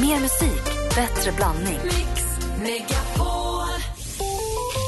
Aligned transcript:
Mer 0.00 0.20
musik, 0.20 0.64
bättre 0.94 1.32
blandning. 1.32 1.78
Mix 1.84 2.24
Megapol. 2.62 3.68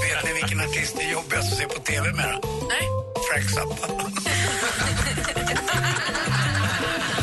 Vet 0.03 0.25
ni 0.25 0.33
vilken 0.33 0.61
artist 0.61 0.97
det 0.97 1.03
är 1.03 1.13
jobbigast 1.13 1.53
att 1.53 1.59
se 1.59 1.65
på 1.67 1.81
TV 1.81 2.13
med? 2.13 2.39
Nej. 2.69 2.89
Frank 3.31 3.51
Zappa. 3.51 3.93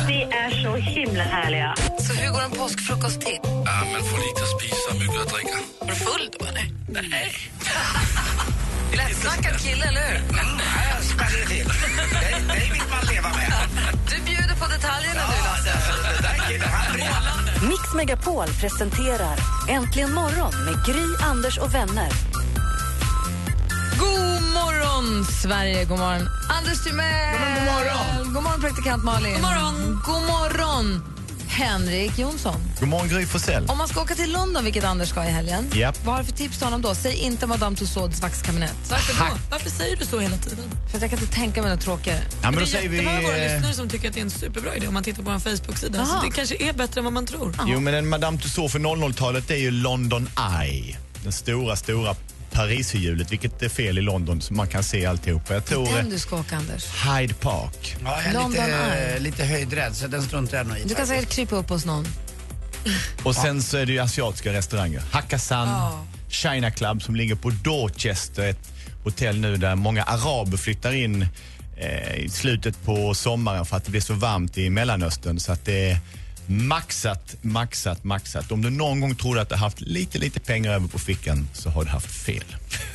Ni 0.08 0.22
är 0.22 0.50
så 0.62 0.74
himla 0.76 1.22
härliga. 1.22 1.74
Så 1.98 2.12
hur 2.12 2.32
går 2.32 2.40
en 2.42 2.50
påskfrukost 2.50 3.20
till? 3.20 3.38
Ja, 3.42 3.84
men 3.92 4.02
får 4.04 4.18
lite 4.18 4.42
att 4.42 4.60
spisa, 4.60 4.94
mycket 4.94 5.20
att 5.22 5.28
dricka. 5.34 5.58
Är 5.80 5.86
du 5.86 5.94
full 5.94 6.30
då 6.38 6.46
eller? 6.46 6.64
Nej. 6.88 7.32
Lättsnackad 8.96 9.60
kille, 9.60 9.84
eller 9.84 10.00
hur? 10.08 10.16
Mm, 10.16 10.60
jag 10.94 11.04
smäller 11.04 11.46
till. 11.46 11.68
Det, 11.68 12.54
det 12.54 12.72
vill 12.72 12.82
man 12.90 13.14
leva 13.14 13.28
med. 13.28 13.52
Du 14.10 14.22
bjuder 14.24 14.54
på 14.60 14.66
detaljerna 14.66 15.20
du 15.30 15.42
Lasse. 15.44 15.72
Det 16.16 16.22
där 16.22 16.48
killen, 16.48 16.68
han 16.68 16.92
brinner. 16.92 17.68
Mix 17.68 17.94
Megapol 17.94 18.46
presenterar 18.60 19.38
Äntligen 19.68 20.14
morgon 20.14 20.52
med 20.64 20.86
Gry, 20.86 21.06
Anders 21.22 21.58
och 21.58 21.74
vänner. 21.74 22.12
God 23.98 24.42
morgon, 24.54 25.24
Sverige! 25.42 25.84
God 25.84 25.98
morgon, 25.98 26.28
Anders 26.50 26.84
Timell! 26.84 27.38
God 27.38 27.64
morgon, 27.64 28.34
god 28.34 28.42
morgon 28.42 28.60
praktikant 28.60 29.04
Malin! 29.04 29.32
God 29.32 29.42
morgon, 29.42 30.00
god 30.06 30.22
morgon 30.22 31.02
Henrik 31.58 32.18
Jonsson. 32.18 32.60
God 32.80 32.88
morgon 32.88 33.08
Gry 33.08 33.26
Forssell. 33.26 33.66
Om 33.68 33.78
man 33.78 33.88
ska 33.88 34.00
åka 34.00 34.14
till 34.14 34.32
London, 34.32 34.64
vilket 34.64 34.84
Anders 34.84 35.08
ska 35.08 35.24
i 35.24 35.30
helgen, 35.30 35.70
Japp. 35.74 36.04
vad 36.04 36.14
har 36.14 36.22
du 36.22 36.26
för 36.26 36.36
tips 36.36 36.56
till 36.56 36.66
honom 36.66 36.82
då? 36.82 36.94
Säg 36.94 37.14
inte 37.14 37.46
Madame 37.46 37.76
Tussauds 37.76 38.22
vaxkabinett. 38.22 38.76
Varför 38.90 39.24
då? 39.24 39.38
Varför 39.50 39.70
säger 39.70 39.96
du 39.96 40.04
så 40.04 40.20
hela 40.20 40.36
tiden? 40.36 40.64
För 40.90 40.96
att 40.96 41.02
jag 41.02 41.10
kan 41.10 41.20
inte 41.20 41.34
tänka 41.34 41.62
mig 41.62 41.70
något 41.70 41.80
tråkigare. 41.80 42.20
Ja, 42.30 42.36
men 42.42 42.52
det 42.52 42.58
då 42.58 42.62
är 42.62 42.66
säger 42.66 42.88
vi... 42.88 43.04
våra 43.04 43.36
lyssnare 43.36 43.72
som 43.72 43.88
tycker 43.88 44.08
att 44.08 44.14
det 44.14 44.20
är 44.20 44.24
en 44.24 44.30
superbra 44.30 44.76
idé 44.76 44.86
om 44.88 44.94
man 44.94 45.02
tittar 45.02 45.22
på 45.22 45.30
vår 45.30 45.38
Facebook-sida. 45.38 46.06
Så 46.06 46.26
det 46.26 46.30
kanske 46.30 46.56
är 46.68 46.72
bättre 46.72 47.00
än 47.00 47.04
vad 47.04 47.12
man 47.12 47.26
tror. 47.26 47.54
Jo, 47.66 47.80
men 47.80 47.94
en 47.94 48.08
Madame 48.08 48.38
Tussauds 48.38 48.72
för 48.72 48.78
00-talet 48.78 49.50
är 49.50 49.56
ju 49.56 49.70
London 49.70 50.28
Eye. 50.62 50.96
Den 51.22 51.32
stora, 51.32 51.76
stora 51.76 52.14
Pariserhjulet, 52.58 53.32
vilket 53.32 53.62
är 53.62 53.68
fel 53.68 53.98
i 53.98 54.02
London, 54.02 54.40
så 54.40 54.54
man 54.54 54.68
kan 54.68 54.82
se 54.82 55.06
alltihopa. 55.06 55.54
Jag 55.54 55.64
tror 55.64 55.86
Den 55.86 55.96
eh, 55.96 56.04
du 56.04 56.18
ska 56.18 56.36
åka, 56.36 56.56
Anders. 56.56 56.86
Hyde 56.86 57.34
Park. 57.34 57.96
Ja, 58.04 58.16
jag 58.16 58.24
är 58.24 58.32
London 58.32 58.50
lite, 58.52 59.10
Eye. 59.12 59.18
lite 59.18 59.44
höjdrädd, 59.44 59.96
så 59.96 60.06
den 60.06 60.22
struntar 60.22 60.56
jag 60.56 60.66
nog 60.66 60.78
i. 60.78 60.84
Du 60.84 60.94
kan 60.94 61.06
säkert 61.06 61.28
krypa 61.28 61.56
upp 61.56 61.68
hos 61.68 61.84
någon. 61.84 62.06
Och 63.22 63.34
sen 63.34 63.62
så 63.62 63.76
är 63.76 63.86
det 63.86 63.92
ju 63.92 63.98
asiatiska 63.98 64.52
restauranger. 64.52 65.02
Hakkasan, 65.12 65.68
China 66.28 66.70
Club 66.70 67.02
som 67.02 67.16
ligger 67.16 67.34
på 67.34 67.50
Dorchester, 67.50 68.48
ett 68.48 68.72
hotell 69.04 69.40
nu 69.40 69.56
där 69.56 69.74
många 69.74 70.02
araber 70.02 70.56
flyttar 70.56 70.92
in 70.92 71.26
eh, 71.76 72.14
i 72.14 72.28
slutet 72.28 72.84
på 72.84 73.14
sommaren 73.14 73.66
för 73.66 73.76
att 73.76 73.84
det 73.84 73.90
blir 73.90 74.00
så 74.00 74.14
varmt 74.14 74.58
i 74.58 74.70
Mellanöstern. 74.70 75.40
Så 75.40 75.52
att 75.52 75.64
det 75.64 75.90
är 75.90 75.98
maxat, 76.48 77.36
maxat, 77.42 78.04
maxat. 78.04 78.52
Om 78.52 78.62
du 78.62 78.70
någon 78.70 79.00
gång 79.00 79.14
trodde 79.14 79.40
att 79.40 79.48
du 79.48 79.54
haft 79.54 79.80
lite, 79.80 80.18
lite 80.18 80.40
pengar 80.40 80.72
över 80.72 80.88
på 80.88 80.98
fickan 80.98 81.48
så 81.52 81.70
har 81.70 81.84
du 81.84 81.90
haft 81.90 82.24
fel. 82.24 82.44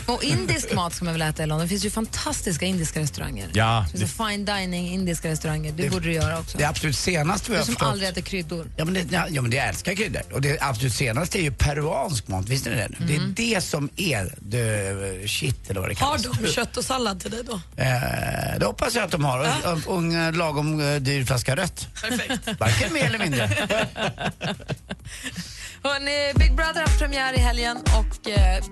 Och 0.05 0.23
indisk 0.23 0.73
mat 0.73 0.93
ska 0.93 1.05
man 1.05 1.13
väl 1.13 1.21
äta 1.21 1.43
i 1.43 1.47
London. 1.47 1.65
Det 1.65 1.69
finns 1.69 1.85
ju 1.85 1.89
fantastiska 1.89 2.65
indiska 2.65 2.99
restauranger. 2.99 3.49
Ja, 3.53 3.85
Det 3.91 3.97
finns 3.99 4.11
fine 4.17 4.45
dining 4.45 4.93
indiska 4.93 5.29
restauranger. 5.29 5.71
Det, 5.71 5.89
borde 5.89 6.05
du 6.05 6.13
göra 6.13 6.39
också. 6.39 6.57
Det 6.57 6.63
absolut 6.63 6.95
senaste 6.97 7.51
vi 7.51 7.53
Du 7.55 7.59
har 7.59 7.65
som 7.65 7.73
förstått... 7.75 7.87
aldrig 7.91 8.09
äter 8.09 8.21
kryddor. 8.21 8.67
Ja 8.77 8.85
men, 8.85 8.93
det, 8.93 9.05
ja, 9.11 9.25
ja 9.29 9.41
men 9.41 9.51
det 9.51 9.57
älskar 9.57 9.93
kryddor. 9.95 10.21
Och 10.33 10.41
det 10.41 10.57
absolut 10.61 10.93
senaste 10.93 11.39
är 11.39 11.41
ju 11.41 11.51
peruansk 11.51 12.27
mat, 12.27 12.49
visste 12.49 12.69
ni 12.69 12.75
det? 12.75 12.87
nu? 12.99 13.05
Det 13.07 13.15
är 13.15 13.55
det 13.55 13.61
som 13.61 13.89
är 13.95 14.25
the 14.51 15.27
shit 15.27 15.69
eller 15.69 15.79
vad 15.81 15.89
det 15.89 15.99
Har 15.99 16.17
kallas. 16.17 16.37
de 16.41 16.47
kött 16.47 16.77
och 16.77 16.85
sallad 16.85 17.19
till 17.21 17.31
dig 17.31 17.41
då? 17.47 17.53
Eh, 17.77 18.59
det 18.59 18.65
hoppas 18.65 18.95
jag 18.95 19.03
att 19.03 19.11
de 19.11 19.23
har. 19.25 19.39
Och, 19.39 19.71
och, 19.73 19.87
och 19.95 20.03
en 20.03 20.33
lagom 20.37 20.81
eh, 20.81 20.95
dyr 20.95 21.25
flaska 21.25 21.55
rött. 21.55 21.87
Perfekt. 22.01 22.59
Varken 22.59 22.93
mer 22.93 23.03
eller 23.05 23.19
mindre. 23.19 23.49
Hörrni, 25.83 26.33
Big 26.35 26.55
Brother 26.55 26.73
har 26.73 26.81
haft 26.81 26.99
premiär 26.99 27.33
i 27.33 27.39
helgen 27.39 27.77
och 27.77 28.29
eh, 28.29 28.63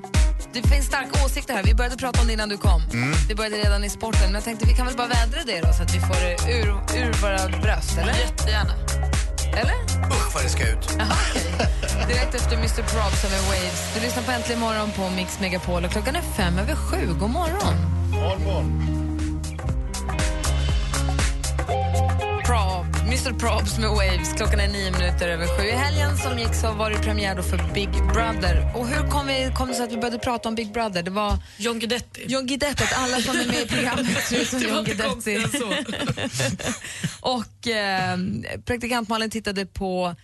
det 0.53 0.67
finns 0.67 0.85
starka 0.85 1.25
åsikter 1.25 1.53
här. 1.53 1.63
Vi 1.63 1.73
började 1.75 1.97
prata 1.97 2.21
om 2.21 2.27
det 2.27 2.33
innan 2.33 2.49
du 2.49 2.57
kom. 2.57 2.81
Det 3.27 3.35
började 3.35 3.55
redan 3.57 3.83
i 3.83 3.89
sporten. 3.89 4.21
Men 4.23 4.33
jag 4.33 4.43
tänkte 4.43 4.65
vi 4.65 4.73
kan 4.73 4.85
väl 4.85 4.95
bara 4.95 5.07
vädra 5.07 5.39
det 5.45 5.61
då 5.61 5.73
så 5.73 5.83
att 5.83 5.95
vi 5.95 5.99
får 5.99 6.15
det 6.25 6.51
ur, 6.57 6.67
ur 7.01 7.13
våra 7.21 7.59
bröst, 7.61 7.97
eller? 7.97 8.13
Jättegärna. 8.13 8.73
Eller? 9.61 9.75
Usch 10.07 10.33
vad 10.35 10.43
det 10.43 10.49
ska 10.49 10.63
ut. 10.71 10.89
Okej. 10.93 11.51
Direkt 12.07 12.35
efter 12.35 12.53
Mr 12.57 12.83
Probs 12.91 13.23
med 13.23 13.41
Waves. 13.41 13.93
Du 13.95 14.01
lyssnar 14.01 14.23
på 14.23 14.31
Äntligen 14.31 14.59
morgon 14.59 14.91
på 14.91 15.09
Mix 15.09 15.39
Megapol 15.39 15.85
och 15.85 15.91
klockan 15.91 16.15
är 16.15 16.21
fem 16.21 16.59
över 16.59 16.75
sju. 16.75 17.07
God 17.19 17.29
morgon. 17.29 17.75
Prob, 18.11 19.00
Mr 23.11 23.33
Probs 23.39 23.77
med 23.77 23.89
Waves. 23.89 24.33
Klockan 24.33 24.59
är 24.59 24.67
nio 24.67 24.91
minuter 24.91 25.29
över 25.29 25.47
sju. 25.47 25.67
I 25.67 25.71
helgen 25.71 26.17
som 26.17 26.39
gick 26.39 26.53
så 26.55 26.73
var 26.73 26.89
det 26.89 26.97
premiär 26.97 27.35
då 27.35 27.43
för 27.43 27.73
Big 27.73 27.89
Brother. 27.89 28.71
Och 28.75 28.87
hur 28.87 29.09
kom, 29.09 29.27
vi, 29.27 29.51
kom 29.55 29.67
det 29.67 29.73
sig 29.73 29.85
att 29.85 29.91
vi 29.91 29.97
började 29.97 30.19
prata 30.19 30.49
om 30.49 30.55
Big 30.55 30.71
Brother? 30.71 31.03
Det 31.03 31.11
var 31.11 31.37
John 31.57 31.79
Guidetti. 31.79 32.25
John 32.27 32.47
Guidetti, 32.47 32.83
att 32.83 32.93
alla 32.97 33.21
som 33.21 33.39
är 33.39 33.47
med 33.47 33.61
i 33.61 33.67
programmet 33.67 34.27
ser 34.27 34.41
ut 34.41 34.47
som 34.47 34.61
John 34.69 34.83
Guidetti. 34.83 35.09
konstigare 35.09 35.49
så. 35.49 35.73
och 37.35 37.67
eh, 37.67 38.17
praktikant 38.65 39.09
Malin 39.09 39.29
tittade 39.29 39.65
på 39.65 40.15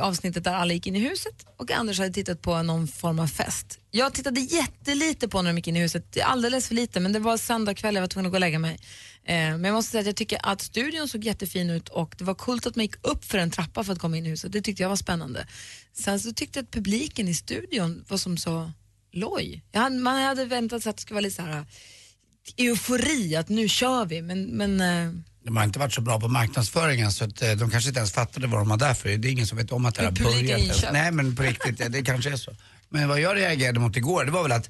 avsnittet 0.00 0.44
där 0.44 0.54
alla 0.54 0.72
gick 0.74 0.86
in 0.86 0.96
i 0.96 1.00
huset 1.00 1.46
och 1.56 1.70
Anders 1.70 1.98
hade 1.98 2.10
tittat 2.12 2.42
på 2.42 2.62
någon 2.62 2.88
form 2.88 3.18
av 3.18 3.26
fest. 3.26 3.78
Jag 3.90 4.12
tittade 4.12 4.40
jättelite 4.40 5.28
på 5.28 5.42
när 5.42 5.50
de 5.50 5.56
gick 5.56 5.68
in 5.68 5.76
i 5.76 5.80
huset, 5.80 6.16
alldeles 6.24 6.68
för 6.68 6.74
lite, 6.74 7.00
men 7.00 7.12
det 7.12 7.18
var 7.18 7.36
söndag 7.36 7.74
kväll, 7.74 7.94
jag 7.94 8.02
var 8.02 8.08
tvungen 8.08 8.26
att 8.26 8.32
gå 8.32 8.36
och 8.36 8.40
lägga 8.40 8.58
mig. 8.58 8.78
Eh, 9.24 9.34
men 9.34 9.64
jag 9.64 9.74
måste 9.74 9.90
säga 9.90 10.00
att 10.00 10.06
jag 10.06 10.16
tycker 10.16 10.38
att 10.42 10.60
studion 10.60 11.08
såg 11.08 11.24
jättefin 11.24 11.70
ut 11.70 11.88
och 11.88 12.14
det 12.18 12.24
var 12.24 12.34
coolt 12.34 12.66
att 12.66 12.76
man 12.76 12.84
gick 12.84 13.06
upp 13.06 13.24
för 13.24 13.38
en 13.38 13.50
trappa 13.50 13.84
för 13.84 13.92
att 13.92 13.98
komma 13.98 14.16
in 14.16 14.26
i 14.26 14.30
huset. 14.30 14.52
Det 14.52 14.62
tyckte 14.62 14.82
jag 14.82 14.88
var 14.88 14.96
spännande. 14.96 15.46
Sen 15.92 16.20
så 16.20 16.32
tyckte 16.32 16.58
jag 16.58 16.64
att 16.64 16.70
publiken 16.70 17.28
i 17.28 17.34
studion 17.34 18.04
var 18.08 18.16
som 18.18 18.36
så 18.38 18.72
loj. 19.12 19.62
Hade, 19.74 19.96
man 19.96 20.22
hade 20.22 20.44
väntat 20.44 20.82
sig 20.82 20.90
att 20.90 20.96
det 20.96 21.02
skulle 21.02 21.14
vara 21.14 21.22
lite 21.22 21.36
så 21.36 21.42
här 21.42 21.64
eufori, 22.56 23.36
att 23.36 23.48
nu 23.48 23.68
kör 23.68 24.06
vi, 24.06 24.22
men, 24.22 24.44
men 24.44 24.80
eh, 24.80 25.12
De 25.44 25.56
har 25.56 25.64
inte 25.64 25.78
varit 25.78 25.94
så 25.94 26.00
bra 26.00 26.20
på 26.20 26.28
marknadsföringen 26.28 27.12
så 27.12 27.24
att, 27.24 27.42
eh, 27.42 27.52
de 27.52 27.70
kanske 27.70 27.88
inte 27.88 27.98
ens 27.98 28.12
fattade 28.12 28.46
vad 28.46 28.60
de 28.60 28.68
var 28.68 28.76
där 28.76 28.94
för. 28.94 29.08
Det 29.08 29.28
är 29.28 29.32
ingen 29.32 29.46
som 29.46 29.58
vet 29.58 29.72
om 29.72 29.86
att 29.86 29.94
det 29.94 30.02
här 30.02 30.10
har 30.10 30.32
börjat. 30.32 30.92
Nej 30.92 31.12
men 31.12 31.36
på 31.36 31.42
riktigt, 31.42 31.92
det 31.92 32.02
kanske 32.02 32.30
är 32.30 32.36
så. 32.36 32.52
Men 32.88 33.08
vad 33.08 33.20
jag 33.20 33.36
reagerade 33.36 33.80
mot 33.80 33.96
igår, 33.96 34.24
det 34.24 34.30
var 34.30 34.42
väl 34.42 34.52
att, 34.52 34.68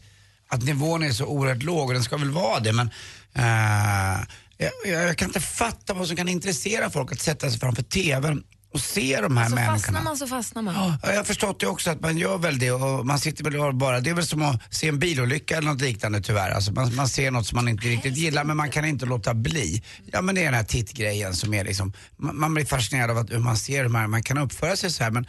att 0.52 0.62
nivån 0.62 1.02
är 1.02 1.12
så 1.12 1.26
oerhört 1.26 1.62
låg 1.62 1.88
och 1.88 1.94
den 1.94 2.04
ska 2.04 2.16
väl 2.16 2.30
vara 2.30 2.60
det 2.60 2.72
men 2.72 2.90
eh, 3.34 4.20
jag, 4.56 5.06
jag 5.08 5.18
kan 5.18 5.28
inte 5.28 5.40
fatta 5.40 5.94
vad 5.94 6.08
som 6.08 6.16
kan 6.16 6.28
intressera 6.28 6.90
folk 6.90 7.12
att 7.12 7.20
sätta 7.20 7.50
sig 7.50 7.60
framför 7.60 7.82
TVn 7.82 8.42
och 8.74 8.80
se 8.80 9.20
de 9.20 9.36
här 9.36 9.48
så 9.48 9.54
människorna. 9.54 9.78
fastnar 9.78 10.02
man 10.02 10.16
så 10.16 10.26
fastnar 10.26 10.62
man. 10.62 10.74
Ja, 10.74 10.98
jag 11.02 11.16
har 11.16 11.24
förstått 11.24 11.60
det 11.60 11.66
också 11.66 11.90
att 11.90 12.00
man 12.00 12.18
gör 12.18 12.38
väl 12.38 12.58
det 12.58 12.70
och 12.70 13.06
man 13.06 13.18
sitter 13.18 13.44
väl 13.44 13.72
bara, 13.74 14.00
det 14.00 14.10
är 14.10 14.14
väl 14.14 14.26
som 14.26 14.42
att 14.42 14.74
se 14.74 14.88
en 14.88 14.98
bilolycka 14.98 15.56
eller 15.56 15.68
något 15.68 15.80
liknande 15.80 16.20
tyvärr. 16.20 16.50
Alltså 16.50 16.72
man, 16.72 16.94
man 16.94 17.08
ser 17.08 17.30
något 17.30 17.46
som 17.46 17.56
man 17.56 17.68
inte 17.68 17.86
riktigt 17.86 18.16
gillar 18.16 18.44
men 18.44 18.56
man 18.56 18.70
kan 18.70 18.84
inte 18.84 19.06
låta 19.06 19.34
bli. 19.34 19.82
Ja 20.12 20.22
men 20.22 20.34
det 20.34 20.40
är 20.40 20.44
den 20.44 20.54
här 20.54 20.64
tittgrejen 20.64 21.34
som 21.34 21.54
är 21.54 21.64
liksom, 21.64 21.92
man, 22.16 22.38
man 22.38 22.54
blir 22.54 22.64
fascinerad 22.64 23.10
av 23.10 23.18
att, 23.18 23.30
hur 23.30 23.38
man 23.38 23.56
ser 23.56 23.82
hur 23.82 23.88
man, 23.88 24.10
man 24.10 24.22
kan 24.22 24.38
uppföra 24.38 24.76
sig 24.76 24.90
så 24.90 25.04
här 25.04 25.10
men 25.10 25.26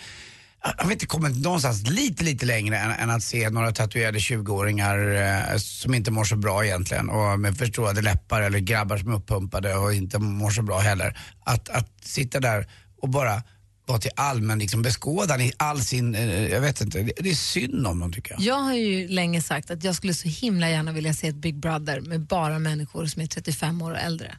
har 0.64 0.88
vi 0.88 0.94
inte 0.94 1.06
kommit 1.06 1.38
någonstans 1.38 1.90
lite, 1.90 2.24
lite 2.24 2.46
längre 2.46 2.78
än, 2.78 2.92
än 2.92 3.10
att 3.10 3.24
se 3.24 3.50
några 3.50 3.72
tatuerade 3.72 4.20
20-åringar 4.20 5.16
eh, 5.52 5.58
som 5.58 5.94
inte 5.94 6.12
mår 6.12 6.24
så 6.24 6.36
bra 6.36 6.66
egentligen 6.66 7.10
och 7.10 7.40
med 7.40 7.58
förstorade 7.58 8.02
läppar 8.02 8.42
eller 8.42 8.60
grabbar 8.60 8.98
som 8.98 9.12
är 9.12 9.16
uppumpade 9.16 9.76
och 9.76 9.94
inte 9.94 10.20
mår 10.20 10.50
så 10.50 10.62
bra 10.62 10.80
heller. 10.80 11.18
Att, 11.46 11.70
att 11.70 11.90
sitta 12.02 12.40
där 12.40 12.68
och 13.02 13.10
bara 13.10 13.44
vara 13.86 14.00
till 14.00 14.12
allmän 14.16 14.60
liksom, 14.60 14.82
beskådan 14.82 15.42
i 15.42 15.54
all 15.58 15.82
sin, 15.82 16.16
eh, 16.16 16.48
jag 16.48 16.62
vet 16.62 16.82
inte, 16.82 17.04
det, 17.04 17.14
det 17.18 17.30
är 17.30 17.36
synd 17.36 17.88
om 17.88 18.00
dem 18.00 18.14
tycker 18.14 18.32
jag. 18.32 18.42
Jag 18.42 18.60
har 18.60 18.74
ju 18.74 19.08
länge 19.08 19.42
sagt 19.42 19.72
att 19.72 19.84
jag 19.84 19.96
skulle 19.96 20.14
så 20.14 20.28
himla 20.28 20.70
gärna 20.70 20.92
vilja 20.92 21.14
se 21.14 21.28
ett 21.28 21.36
Big 21.36 21.56
Brother 21.56 22.02
med 22.02 22.22
bara 22.22 22.60
människor 22.60 23.06
som 23.06 23.22
är 23.22 23.28
35 23.28 23.82
år 23.82 23.92
och 23.92 24.00
äldre. 24.00 24.36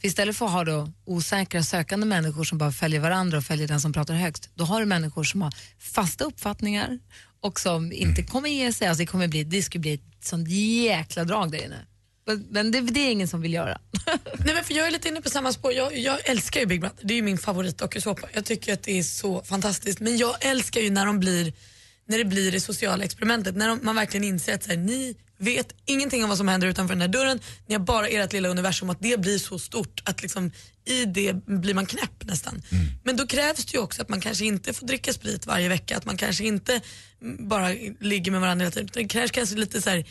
För 0.00 0.08
istället 0.08 0.36
för 0.36 0.46
att 0.46 0.52
ha 0.52 0.64
då 0.64 0.92
osäkra 1.04 1.62
sökande 1.62 2.06
människor 2.06 2.44
som 2.44 2.58
bara 2.58 2.72
följer 2.72 3.00
varandra 3.00 3.38
och 3.38 3.44
följer 3.44 3.68
den 3.68 3.80
som 3.80 3.92
pratar 3.92 4.14
högst, 4.14 4.50
då 4.54 4.64
har 4.64 4.80
du 4.80 4.86
människor 4.86 5.24
som 5.24 5.42
har 5.42 5.52
fasta 5.78 6.24
uppfattningar 6.24 6.98
och 7.40 7.60
som 7.60 7.92
inte 7.92 8.22
kommer 8.22 8.48
ge 8.48 8.72
sig. 8.72 8.88
Alltså 8.88 9.02
det, 9.02 9.06
kommer 9.06 9.28
bli, 9.28 9.44
det 9.44 9.62
skulle 9.62 9.80
bli 9.80 9.94
ett 9.94 10.24
sånt 10.24 10.48
jäkla 10.48 11.24
drag 11.24 11.50
där 11.52 11.64
inne. 11.64 11.86
Men- 12.50 12.70
det, 12.70 12.80
det 12.80 13.00
är 13.00 13.10
ingen 13.10 13.28
som 13.28 13.40
vill 13.40 13.52
göra. 13.52 13.80
Nej, 14.38 14.54
men 14.54 14.64
för 14.64 14.74
jag 14.74 14.86
är 14.86 14.90
lite 14.90 15.08
inne 15.08 15.20
på 15.20 15.30
samma 15.30 15.52
spår. 15.52 15.72
Jag, 15.72 15.98
jag 15.98 16.28
älskar 16.28 16.60
ju 16.60 16.66
Big 16.66 16.80
Brother. 16.80 16.98
Det 17.02 17.14
är 17.14 17.16
ju 17.16 17.22
min 17.22 17.38
favorit 17.38 17.78
dokusåpa. 17.78 18.28
Jag 18.32 18.44
tycker 18.44 18.72
att 18.72 18.82
det 18.82 18.98
är 18.98 19.02
så 19.02 19.42
fantastiskt. 19.44 20.00
Men 20.00 20.16
jag 20.16 20.44
älskar 20.44 20.80
ju 20.80 20.90
när 20.90 21.06
de 21.06 21.20
blir 21.20 21.52
när 22.06 22.18
det 22.18 22.24
blir 22.24 22.52
det 22.52 22.60
sociala 22.60 23.04
experimentet. 23.04 23.56
När 23.56 23.68
de, 23.68 23.80
man 23.82 23.96
verkligen 23.96 24.24
inser 24.24 24.54
att 24.54 24.64
så 24.64 24.70
här, 24.70 24.76
ni 24.76 25.16
vet 25.38 25.74
ingenting 25.84 26.22
om 26.22 26.28
vad 26.28 26.38
som 26.38 26.48
händer 26.48 26.68
utanför 26.68 26.94
den 26.94 27.00
här 27.00 27.08
dörren. 27.08 27.40
Ni 27.66 27.74
har 27.74 27.80
bara 27.80 28.08
ert 28.08 28.32
lilla 28.32 28.48
universum 28.48 28.90
att 28.90 29.00
det 29.00 29.20
blir 29.20 29.38
så 29.38 29.58
stort 29.58 30.02
att 30.04 30.22
liksom, 30.22 30.52
i 30.84 31.04
det 31.04 31.32
blir 31.46 31.74
man 31.74 31.86
knäpp 31.86 32.24
nästan. 32.24 32.62
Men 33.04 33.16
då 33.16 33.26
krävs 33.26 33.64
det 33.64 33.74
ju 33.74 33.80
också 33.80 34.02
att 34.02 34.08
man 34.08 34.20
kanske 34.20 34.44
inte 34.44 34.72
får 34.72 34.86
dricka 34.86 35.12
sprit 35.12 35.46
varje 35.46 35.68
vecka. 35.68 35.96
Att 35.96 36.04
man 36.04 36.16
kanske 36.16 36.44
inte 36.44 36.80
mm, 37.22 37.48
bara 37.48 37.68
ligger 38.00 38.30
med 38.30 38.40
varandra 38.40 38.64
hela 38.64 38.72
tiden. 38.72 38.90
Det 38.92 39.08
krävs 39.08 39.30
kanske 39.30 39.56
lite 39.56 39.82
så 39.82 39.90
här, 39.90 40.04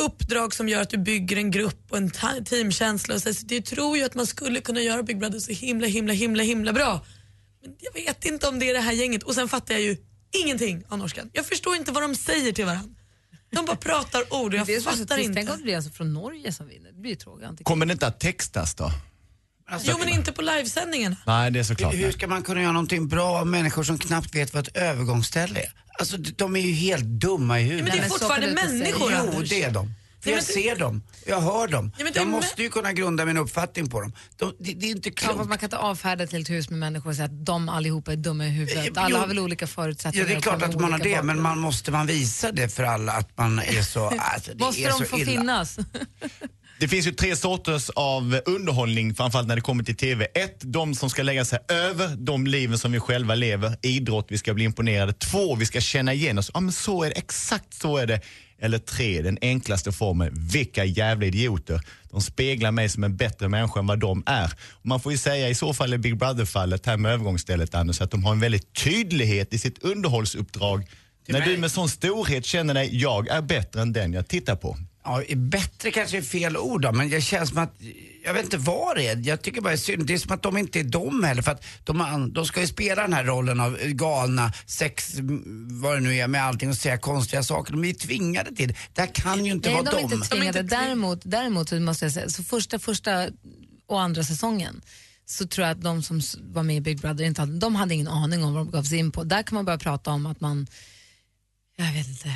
uppdrag 0.00 0.54
som 0.54 0.68
gör 0.68 0.82
att 0.82 0.90
du 0.90 0.98
bygger 0.98 1.36
en 1.36 1.50
grupp 1.50 1.86
och 1.90 1.96
en 1.96 2.10
teamkänsla. 2.44 3.14
Och 3.14 3.22
så, 3.22 3.34
så 3.34 3.46
jag 3.48 3.64
tror 3.64 3.96
ju 3.96 4.04
att 4.04 4.14
man 4.14 4.26
skulle 4.26 4.60
kunna 4.60 4.80
göra 4.80 5.02
Big 5.02 5.18
Brother 5.18 5.38
så 5.38 5.52
himla, 5.52 5.86
himla, 5.86 6.12
himla, 6.12 6.42
himla 6.42 6.72
bra. 6.72 7.06
Men 7.62 7.74
jag 7.78 7.92
vet 7.92 8.24
inte 8.24 8.48
om 8.48 8.58
det 8.58 8.70
är 8.70 8.74
det 8.74 8.80
här 8.80 8.92
gänget. 8.92 9.22
Och 9.22 9.34
sen 9.34 9.48
fattar 9.48 9.74
jag 9.74 9.82
ju 9.82 9.96
ingenting 10.44 10.84
av 10.88 10.98
norskan. 10.98 11.30
Jag 11.32 11.46
förstår 11.46 11.76
inte 11.76 11.92
vad 11.92 12.02
de 12.02 12.14
säger 12.14 12.52
till 12.52 12.64
varandra. 12.64 12.94
De 13.50 13.64
bara 13.64 13.76
pratar 13.76 14.20
ord 14.34 14.54
och 14.54 14.58
jag 14.60 14.66
Det 14.66 14.74
är 14.74 14.80
så 14.80 14.90
så 14.90 14.96
fattar 14.96 15.18
inte. 15.18 15.34
Tänk 15.34 15.50
om 15.50 15.56
det 15.56 15.62
blir 15.62 15.76
alltså 15.76 15.90
från 15.90 16.14
Norge 16.14 16.52
som 16.52 16.68
vinner. 16.68 16.92
Det 16.92 17.00
blir 17.00 17.10
ju 17.10 17.16
tråkigt. 17.16 17.64
Kommer 17.64 17.86
det 17.86 17.92
inte 17.92 18.06
att 18.06 18.20
textas 18.20 18.74
då? 18.74 18.90
Alltså, 19.68 19.90
Jo 19.90 19.96
men 19.98 20.08
inte 20.08 20.32
på 20.32 20.42
livesändningarna. 20.42 21.16
Nej, 21.26 21.50
det 21.50 21.58
är 21.58 21.64
såklart. 21.64 21.94
Hur 21.94 22.12
ska 22.12 22.26
man 22.26 22.42
kunna 22.42 22.62
göra 22.62 22.72
någonting 22.72 23.08
bra 23.08 23.38
av 23.38 23.46
människor 23.46 23.82
som 23.82 23.98
knappt 23.98 24.34
vet 24.34 24.54
vad 24.54 24.68
ett 24.68 24.76
övergångsställe 24.76 25.60
är? 25.60 25.72
Alltså 25.98 26.16
de 26.16 26.56
är 26.56 26.60
ju 26.60 26.72
helt 26.72 27.04
dumma 27.04 27.60
i 27.60 27.62
Men 27.62 27.70
huvudet. 27.70 27.92
det 27.92 27.98
är 27.98 28.00
men 28.00 28.10
fortfarande 28.10 28.52
människor 28.52 29.12
Jo, 29.34 29.42
det 29.48 29.62
är 29.62 29.70
de. 29.70 29.94
För 30.26 30.30
jag 30.30 30.36
men 30.36 30.44
ser 30.44 30.76
dem, 30.76 31.02
jag 31.26 31.40
hör 31.40 31.68
dem. 31.68 31.92
Ja, 31.98 32.04
men 32.04 32.12
jag 32.16 32.26
måste 32.26 32.62
ju 32.62 32.68
kunna 32.70 32.92
grunda 32.92 33.24
min 33.24 33.36
uppfattning 33.36 33.88
på 33.90 34.00
dem. 34.00 34.12
De, 34.36 34.52
det, 34.58 34.72
det 34.72 34.86
är 34.86 34.90
inte 34.90 35.08
Ja, 35.08 35.14
klokt. 35.14 35.36
fast 35.36 35.48
man 35.48 35.58
kan 35.58 35.66
inte 35.66 35.78
avfärda 35.78 36.24
ett 36.24 36.32
helt 36.32 36.50
hus 36.50 36.70
med 36.70 36.78
människor 36.78 37.10
och 37.10 37.16
säga 37.16 37.24
att 37.26 37.46
de 37.46 37.68
allihopa 37.68 38.12
är 38.12 38.16
dumma 38.16 38.46
i 38.46 38.50
huvudet. 38.50 38.96
Alla 38.96 39.08
jo. 39.10 39.16
har 39.16 39.26
väl 39.26 39.38
olika 39.38 39.62
Ja, 39.64 39.66
förutsättningar. 39.66 40.26
det 40.28 40.34
är 40.34 40.40
klart 40.40 40.62
att 40.62 40.80
man 40.80 40.92
har 40.92 40.98
det, 40.98 41.08
men 41.14 41.26
bakgrund. 41.26 41.42
man 41.42 41.58
måste 41.58 41.90
man 41.90 42.06
visa 42.06 42.52
det 42.52 42.68
för 42.68 42.82
alla 42.82 43.12
att 43.12 43.38
man 43.38 43.58
är 43.58 43.82
så, 43.82 44.06
alltså, 44.18 44.50
det 44.54 44.64
Måste 44.64 44.82
är 44.82 44.88
de 44.90 44.98
så 44.98 45.04
få 45.04 45.18
illa. 45.18 45.30
finnas? 45.30 45.76
Det 46.78 46.88
finns 46.88 47.06
ju 47.06 47.12
tre 47.12 47.36
sorters 47.36 47.90
av 47.90 48.40
underhållning, 48.46 49.14
framförallt 49.14 49.48
när 49.48 49.56
det 49.56 49.62
kommer 49.62 49.84
till 49.84 49.96
TV. 49.96 50.24
Ett, 50.34 50.60
de 50.60 50.94
som 50.94 51.10
ska 51.10 51.22
lägga 51.22 51.44
sig 51.44 51.58
över 51.68 52.08
de 52.16 52.46
liven 52.46 52.78
som 52.78 52.92
vi 52.92 53.00
själva 53.00 53.34
lever. 53.34 53.76
Idrott, 53.82 54.26
vi 54.28 54.38
ska 54.38 54.54
bli 54.54 54.64
imponerade. 54.64 55.12
Två, 55.12 55.54
vi 55.54 55.66
ska 55.66 55.80
känna 55.80 56.12
igen 56.14 56.38
oss. 56.38 56.50
Ja, 56.54 56.60
men 56.60 56.72
så 56.72 57.02
är 57.04 57.08
det, 57.08 57.14
exakt 57.16 57.74
så 57.74 57.96
är 57.96 58.06
det. 58.06 58.20
Eller 58.60 58.78
tre, 58.78 59.22
den 59.22 59.38
enklaste 59.40 59.92
formen. 59.92 60.30
Vilka 60.52 60.84
jävla 60.84 61.26
idioter. 61.26 61.80
De 62.10 62.20
speglar 62.22 62.70
mig 62.70 62.88
som 62.88 63.04
en 63.04 63.16
bättre 63.16 63.48
människa 63.48 63.80
än 63.80 63.86
vad 63.86 63.98
de 63.98 64.22
är. 64.26 64.52
Och 64.72 64.86
man 64.86 65.00
får 65.00 65.12
ju 65.12 65.18
säga 65.18 65.48
i 65.48 65.54
så 65.54 65.74
fall 65.74 65.94
i 65.94 65.98
Big 65.98 66.18
Brother-fallet 66.18 66.86
här 66.86 66.96
med 66.96 67.12
övergångsstället 67.12 67.74
Anders, 67.74 68.00
att 68.00 68.10
de 68.10 68.24
har 68.24 68.32
en 68.32 68.40
väldigt 68.40 68.72
tydlighet 68.84 69.54
i 69.54 69.58
sitt 69.58 69.78
underhållsuppdrag. 69.84 70.86
När 71.28 71.38
mig- 71.38 71.48
du 71.48 71.56
med 71.56 71.70
sån 71.70 71.88
storhet 71.88 72.44
känner 72.44 72.74
dig, 72.74 72.88
jag 72.92 73.28
är 73.28 73.42
bättre 73.42 73.82
än 73.82 73.92
den 73.92 74.12
jag 74.12 74.28
tittar 74.28 74.56
på. 74.56 74.76
Ja, 75.08 75.22
bättre 75.36 75.90
kanske 75.90 76.18
är 76.18 76.22
fel 76.22 76.56
ord 76.56 76.82
då, 76.82 76.92
men 76.92 77.10
det 77.10 77.20
känns 77.20 77.48
som 77.48 77.58
att, 77.58 77.74
jag 78.24 78.34
vet 78.34 78.44
inte 78.44 78.56
vad 78.56 78.96
det 78.96 79.06
är. 79.08 79.16
Jag 79.28 79.42
tycker 79.42 79.60
bara 79.60 79.68
det 79.68 79.74
är 79.74 79.76
synd. 79.76 80.06
Det 80.06 80.14
är 80.14 80.18
som 80.18 80.32
att 80.32 80.42
de 80.42 80.56
inte 80.56 80.80
är 80.80 80.84
de 80.84 81.24
heller, 81.24 81.42
för 81.42 81.52
att 81.52 81.64
de, 81.84 82.30
de 82.34 82.46
ska 82.46 82.60
ju 82.60 82.66
spela 82.66 83.02
den 83.02 83.12
här 83.12 83.24
rollen 83.24 83.60
av 83.60 83.78
galna, 83.84 84.52
sex, 84.66 85.14
vad 85.82 85.96
det 85.96 86.00
nu 86.00 86.14
är, 86.16 86.28
med 86.28 86.42
allting 86.44 86.68
och 86.70 86.76
säga 86.76 86.98
konstiga 86.98 87.42
saker. 87.42 87.72
De 87.72 87.84
är 87.84 87.88
ju 87.88 87.94
tvingade 87.94 88.54
till 88.54 88.68
det. 88.68 88.74
Det 88.92 89.00
här 89.00 89.14
kan 89.14 89.44
ju 89.44 89.52
inte 89.52 89.68
Nej, 89.68 89.74
vara 89.82 89.90
de 89.90 89.96
är 89.96 90.02
dem. 90.02 90.12
inte 90.12 90.28
tvingade. 90.28 90.52
De 90.52 90.58
är 90.58 90.62
inte 90.62 90.74
tving- 90.76 90.80
däremot, 90.80 91.20
däremot 91.24 91.68
så 91.68 91.80
måste 91.80 92.04
jag 92.04 92.12
säga, 92.12 92.28
så 92.28 92.42
första, 92.42 92.78
första 92.78 93.28
och 93.86 94.00
andra 94.00 94.24
säsongen 94.24 94.80
så 95.26 95.46
tror 95.46 95.66
jag 95.66 95.76
att 95.76 95.82
de 95.82 96.02
som 96.02 96.20
var 96.52 96.62
med 96.62 96.76
i 96.76 96.80
Big 96.80 97.00
Brother 97.00 97.24
inte 97.24 97.40
hade, 97.42 97.58
de 97.58 97.74
hade 97.74 97.94
ingen 97.94 98.08
aning 98.08 98.44
om 98.44 98.54
vad 98.54 98.66
de 98.66 98.70
gav 98.70 98.82
sig 98.82 98.98
in 98.98 99.10
på. 99.12 99.24
Där 99.24 99.42
kan 99.42 99.54
man 99.54 99.64
börja 99.64 99.78
prata 99.78 100.10
om 100.10 100.26
att 100.26 100.40
man, 100.40 100.66
jag 101.76 101.92
vet 101.92 102.08
inte, 102.08 102.28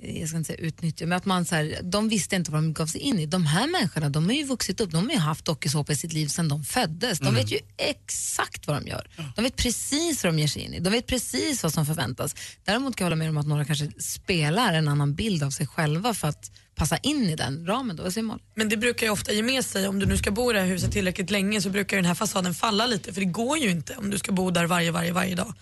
jag 0.00 0.28
ska 0.28 0.38
inte 0.38 0.46
säga 0.46 0.58
utnyttja, 0.58 1.06
men 1.06 1.16
att 1.16 1.24
man 1.24 1.44
så 1.44 1.54
här, 1.54 1.80
de 1.82 2.08
visste 2.08 2.36
inte 2.36 2.50
vad 2.50 2.62
de 2.62 2.72
gav 2.72 2.86
sig 2.86 3.00
in 3.00 3.18
i. 3.18 3.26
De 3.26 3.46
här 3.46 3.66
människorna, 3.66 4.08
de 4.08 4.26
har 4.26 4.32
ju 4.32 4.44
vuxit 4.44 4.80
upp, 4.80 4.90
de 4.90 5.06
har 5.06 5.12
ju 5.12 5.18
haft 5.18 5.44
dokusåpa 5.44 5.92
i 5.92 5.96
sitt 5.96 6.12
liv 6.12 6.26
sedan 6.26 6.48
de 6.48 6.64
föddes. 6.64 7.18
De 7.18 7.34
vet 7.34 7.52
ju 7.52 7.58
exakt 7.76 8.66
vad 8.66 8.76
de 8.76 8.88
gör. 8.88 9.08
De 9.36 9.42
vet 9.42 9.56
precis 9.56 10.24
vad 10.24 10.32
de 10.32 10.38
ger 10.38 10.48
sig 10.48 10.62
in 10.62 10.74
i. 10.74 10.80
De 10.80 10.90
vet 10.90 11.06
precis 11.06 11.62
vad 11.62 11.72
som 11.72 11.86
förväntas. 11.86 12.34
Däremot 12.64 12.96
kan 12.96 13.04
jag 13.04 13.06
hålla 13.10 13.16
med 13.16 13.28
om 13.28 13.36
att 13.36 13.46
några 13.46 13.64
kanske 13.64 13.90
spelar 13.98 14.74
en 14.74 14.88
annan 14.88 15.14
bild 15.14 15.42
av 15.42 15.50
sig 15.50 15.66
själva 15.66 16.14
för 16.14 16.28
att 16.28 16.50
passa 16.74 16.96
in 16.96 17.24
i 17.24 17.36
den 17.36 17.66
ramen. 17.66 17.96
Då. 17.96 18.10
Men 18.54 18.68
det 18.68 18.76
brukar 18.76 19.06
ju 19.06 19.12
ofta 19.12 19.32
ge 19.32 19.42
med 19.42 19.64
sig, 19.64 19.88
om 19.88 19.98
du 19.98 20.06
nu 20.06 20.16
ska 20.16 20.30
bo 20.30 20.50
i 20.50 20.54
det 20.54 20.60
här 20.60 20.66
huset 20.66 20.92
tillräckligt 20.92 21.30
länge 21.30 21.60
så 21.60 21.70
brukar 21.70 21.96
den 21.96 22.06
här 22.06 22.14
fasaden 22.14 22.54
falla 22.54 22.86
lite 22.86 23.12
för 23.12 23.20
det 23.20 23.26
går 23.26 23.58
ju 23.58 23.70
inte 23.70 23.96
om 23.96 24.10
du 24.10 24.18
ska 24.18 24.32
bo 24.32 24.50
där 24.50 24.66
varje, 24.66 24.90
varje, 24.90 25.12
varje 25.12 25.34
dag. 25.34 25.54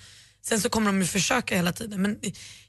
Sen 0.49 0.61
så 0.61 0.69
kommer 0.69 0.87
de 0.87 1.01
ju 1.01 1.07
försöka 1.07 1.57
hela 1.57 1.73
tiden 1.73 2.03
men 2.03 2.19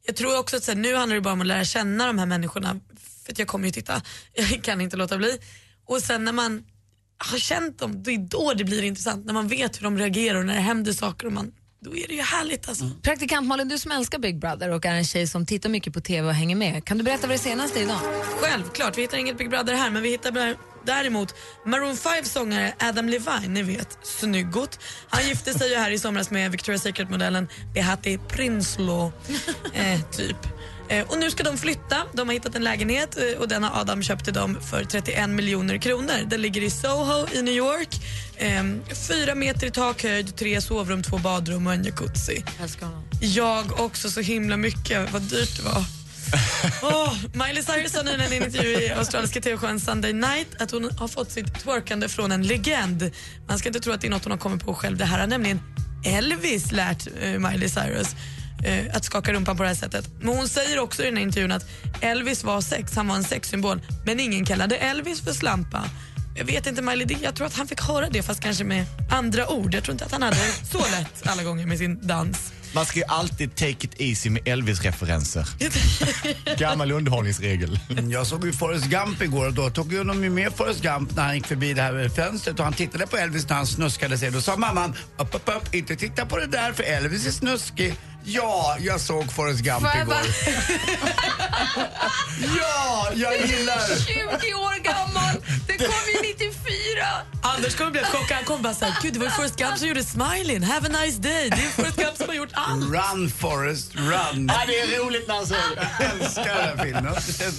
jag 0.06 0.16
tror 0.16 0.40
också 0.40 0.58
att 0.58 0.64
så 0.64 0.72
här, 0.72 0.80
nu 0.80 0.96
handlar 0.96 1.16
det 1.16 1.22
bara 1.22 1.34
om 1.34 1.42
att 1.42 1.48
lära 1.48 1.66
känna 1.66 2.08
de 2.08 2.20
här 2.20 2.26
människorna 2.26 2.80
för 3.24 3.32
att 3.32 3.40
jag 3.40 3.48
kommer 3.48 3.66
ju 3.66 3.72
titta, 3.72 4.02
jag 4.34 4.64
kan 4.64 4.82
inte 4.82 4.98
låta 4.98 5.18
bli. 5.18 5.40
Och 5.86 6.02
sen 6.02 6.24
när 6.24 6.32
man 6.32 6.64
har 7.18 7.38
känt 7.38 7.80
dem, 7.80 8.04
det 8.04 8.12
är 8.12 8.18
då 8.18 8.54
det 8.54 8.64
blir 8.64 8.84
intressant. 8.84 9.26
När 9.26 9.34
man 9.34 9.48
vet 9.48 9.78
hur 9.78 9.84
de 9.84 9.98
reagerar 9.98 10.40
och 10.40 10.46
när 10.46 10.54
det 10.54 10.60
händer 10.60 10.94
saker 10.94 11.28
och 11.28 11.34
man, 11.34 11.54
då 11.88 11.98
är 11.98 12.08
det 12.08 12.14
ju 12.14 12.22
härligt 12.22 12.70
alltså. 12.70 12.90
Praktikant 13.02 13.48
Malin, 13.48 13.68
du 13.68 13.78
som 13.78 13.92
älskar 13.92 14.20
Big 14.20 14.40
Brother 14.40 14.70
och 14.70 14.86
är 14.86 14.94
en 14.94 15.06
tjej 15.06 15.28
som 15.28 15.46
tittar 15.46 15.70
mycket 15.70 15.94
på 15.94 16.02
TV 16.02 16.28
och 16.28 16.34
hänger 16.34 16.56
med. 16.56 16.86
Kan 16.86 16.98
du 16.98 17.04
berätta 17.04 17.28
vad 17.28 17.36
det 17.36 17.42
senaste 17.42 17.80
är 17.80 17.84
idag? 17.84 18.00
Självklart, 18.42 18.98
vi 18.98 19.02
hittar 19.02 19.18
inget 19.18 19.38
Big 19.38 19.50
Brother 19.50 19.74
här 19.74 19.90
men 19.90 20.04
vi 20.04 20.10
hittar 20.10 20.32
däremot 20.86 21.36
Maroon 21.66 21.98
5 21.98 22.24
sångare 22.24 22.74
Adam 22.80 23.10
Levine, 23.10 23.54
ni 23.54 23.64
vet, 23.64 23.98
snyggot. 24.04 24.80
Han 25.10 25.28
gifte 25.28 25.54
sig 25.54 25.70
ju 25.70 25.76
här 25.76 25.92
i 25.92 26.00
somras 26.00 26.32
med 26.32 26.52
Victoria's 26.52 26.78
Secret-modellen 26.78 27.48
Behati 27.74 28.18
Prinsloo, 28.18 29.12
eh, 29.74 30.02
typ. 30.12 30.57
Eh, 30.90 31.06
och 31.08 31.18
nu 31.18 31.32
ska 31.32 31.44
de 31.44 31.58
flytta, 31.58 32.04
de 32.14 32.28
har 32.28 32.34
hittat 32.34 32.56
en 32.56 32.64
lägenhet 32.64 33.18
eh, 33.18 33.40
och 33.40 33.48
den 33.48 33.64
har 33.64 33.82
Adam 33.82 34.04
köpt 34.04 34.24
till 34.24 34.34
dem 34.34 34.58
för 34.70 34.84
31 34.84 35.30
miljoner 35.30 35.78
kronor. 35.78 36.26
Den 36.26 36.42
ligger 36.42 36.62
i 36.62 36.70
Soho 36.70 37.28
i 37.34 37.42
New 37.42 37.54
York. 37.54 37.90
Eh, 38.36 38.64
fyra 39.08 39.36
meter 39.36 39.68
i 39.68 39.72
takhöjd, 39.72 40.36
tre 40.36 40.62
sovrum, 40.62 41.04
två 41.04 41.18
badrum 41.18 41.68
och 41.68 41.74
en 41.74 41.84
jacuzzi. 41.84 42.44
Jag 43.20 43.80
också 43.80 44.10
så 44.10 44.22
himla 44.22 44.58
mycket, 44.58 45.14
vad 45.14 45.22
dyrt 45.22 45.58
det 45.58 45.64
var. 45.64 45.84
Åh, 46.82 47.14
Miley 47.34 47.64
Cyrus 47.64 47.92
sa 47.92 48.02
nyligen 48.02 48.34
i 48.34 48.36
en 48.36 48.44
intervju 48.44 48.70
i 48.70 48.92
australiska 48.92 49.42
tv-showen 49.42 49.80
Sunday 49.80 50.14
Night 50.14 50.62
att 50.62 50.72
hon 50.72 50.92
har 51.00 51.08
fått 51.08 51.32
sitt 51.32 51.60
twerkande 51.64 52.08
från 52.08 52.32
en 52.32 52.44
legend. 52.44 53.12
Man 53.48 53.60
ska 53.60 53.70
inte 53.70 53.80
tro 53.80 53.94
att 53.94 54.02
det 54.02 54.08
är 54.08 54.12
något 54.12 54.24
hon 54.24 54.32
har 54.32 54.40
kommit 54.40 54.66
på 54.66 54.74
själv. 54.74 54.98
Det 54.98 55.06
här 55.06 55.20
har 55.20 55.28
nämligen 55.28 55.60
Elvis 56.06 56.72
lärt 56.72 57.08
eh, 57.22 57.40
Miley 57.40 57.70
Cyrus 57.70 58.16
eh, 58.64 58.96
att 58.96 59.06
skaka 59.06 59.34
rumpan 59.34 59.58
på 59.58 59.64
det 59.64 59.70
här 59.70 59.76
sättet. 59.76 60.10
Men 60.20 60.28
hon 60.38 60.48
säger 60.48 60.80
också 60.80 61.04
i 61.04 61.06
den 61.06 61.18
här 61.18 61.24
intervjun 61.24 61.52
att 61.52 61.66
Elvis 62.02 62.44
var 62.44 62.62
sex, 62.62 62.96
han 62.96 63.08
var 63.08 63.16
en 63.16 63.24
sexsymbol 63.24 63.82
men 64.06 64.20
ingen 64.20 64.46
kallade 64.46 64.78
Elvis 64.78 65.22
för 65.22 65.34
slampa. 65.34 65.84
Jag 66.36 66.46
vet 66.46 66.68
inte 66.68 66.82
Miley, 66.82 67.18
jag 67.22 67.36
tror 67.36 67.48
att 67.48 67.58
han 67.58 67.68
fick 67.68 67.82
höra 67.82 68.10
det 68.10 68.24
fast 68.24 68.40
kanske 68.40 68.64
med 68.64 68.86
andra 69.12 69.50
ord. 69.50 69.74
Jag 69.74 69.84
tror 69.84 69.94
inte 69.94 70.06
att 70.06 70.12
han 70.12 70.22
hade 70.22 70.36
så 70.72 70.78
lätt 70.78 71.28
alla 71.28 71.44
gånger 71.44 71.66
med 71.66 71.78
sin 71.78 72.08
dans. 72.08 72.54
Man 72.76 72.86
ska 72.86 73.00
ju 73.00 73.06
alltid 73.06 73.56
take 73.56 73.70
it 73.70 74.02
easy 74.02 74.30
med 74.30 74.48
Elvis-referenser. 74.48 75.48
Gammal 76.58 76.92
underhållningsregel. 76.92 77.80
Jag 78.12 78.28
såg 78.28 78.46
ju 78.46 78.54
Forrest 78.54 78.86
Gump 78.86 79.22
igår 79.22 79.48
och 79.48 79.54
då 79.54 79.70
tog 79.70 79.94
ju 79.94 80.04
de 80.04 80.24
ju 80.24 80.30
med 80.30 80.54
Forrest 80.54 80.82
Gump 80.82 81.16
när 81.16 81.24
han 81.24 81.36
gick 81.36 81.48
förbi 81.48 81.74
det 81.74 81.82
här 81.82 82.10
fönstret 82.10 82.60
och 82.60 82.66
han 82.66 82.74
tittade 82.74 83.08
på 83.08 83.18
Elvis 83.18 83.50
när 83.50 83.56
han 83.56 83.68
snuskade 83.68 84.18
sig. 84.18 84.32
Då 84.32 84.42
sa 84.42 84.58
mamman, 84.58 84.96
upp, 85.18 85.36
upp, 85.36 85.50
upp, 85.58 85.76
inte 85.76 85.96
titta 85.96 86.26
på 86.26 86.38
det 86.38 86.48
där 86.48 86.74
för 86.74 86.84
Elvis 86.84 87.28
är 87.28 87.32
snuskig. 87.32 87.94
Ja, 88.30 88.78
jag 88.80 89.02
såg 89.02 89.32
Forrest 89.32 89.60
Gump 89.60 89.80
Får 89.80 89.90
jag 89.96 90.02
igår. 90.02 90.18
Ja, 92.58 93.10
jag 93.16 93.34
gillar 93.48 94.06
20 94.06 94.54
år 94.54 94.84
gammal! 94.84 95.36
Det 95.68 95.78
kom 95.78 95.94
ju 96.16 96.22
94! 96.34 97.06
Anders 97.42 97.76
kommer 97.76 97.92
bli 97.92 98.02
chockad. 98.04 98.38
Han 98.38 98.46
kommer 98.46 98.64
bara 98.64 98.74
säga, 98.74 98.96
gud 99.02 99.14
det 99.14 99.20
var 99.20 99.26
ju 99.26 99.32
Forrest 99.32 99.56
Gump 99.56 99.78
som 99.78 99.88
gjorde 99.88 100.04
Smiling, 100.04 100.64
have 100.64 100.88
a 100.88 100.92
nice 101.04 101.20
day. 101.22 101.50
Det 101.50 101.56
är 101.56 101.70
Forrest 101.70 101.98
Gump 101.98 102.18
som 102.18 102.28
har 102.28 102.36
gjort 102.36 102.50
allt. 102.54 102.84
Run 102.84 103.30
Forrest, 103.30 103.96
run. 103.96 104.52
Ja, 104.54 104.62
det 104.68 104.80
är 104.80 105.00
roligt 105.06 105.28
när 105.28 105.36
han 105.36 105.48
säger 105.48 105.76
det. 105.76 105.88
Jag 106.00 106.12
älskar 106.22 106.56
den 106.76 106.86
filmen. 106.86 107.06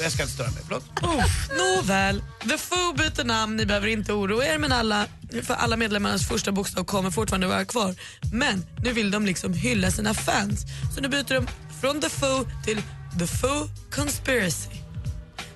Jag 0.03 0.13
ska 0.13 0.23
inte 0.23 0.35
störa 0.35 0.51
mig, 0.51 0.63
förlåt. 0.67 0.85
Uff, 1.03 1.49
Nåväl, 1.59 2.23
The 2.51 2.59
Foo 2.59 2.93
byter 2.93 3.25
namn, 3.25 3.57
ni 3.57 3.67
behöver 3.67 3.87
inte 3.87 4.13
oroa 4.13 4.47
er 4.47 4.59
men 4.59 4.73
alla, 4.73 5.07
för 5.43 5.55
alla 5.55 5.77
medlemmarnas 5.77 6.29
första 6.29 6.53
bokstav 6.53 6.85
kommer 6.85 7.11
fortfarande 7.11 7.47
vara 7.47 7.65
kvar. 7.65 7.95
Men 8.33 8.65
nu 8.85 8.93
vill 8.93 9.11
de 9.11 9.27
liksom 9.27 9.53
hylla 9.53 9.91
sina 9.91 10.15
fans. 10.15 10.65
Så 10.95 11.01
nu 11.01 11.09
byter 11.09 11.35
de 11.35 11.47
från 11.81 12.01
The 12.01 12.09
Foo 12.09 12.47
till 12.65 12.83
The 13.19 13.27
Foo 13.27 13.69
Conspiracy. 13.91 14.88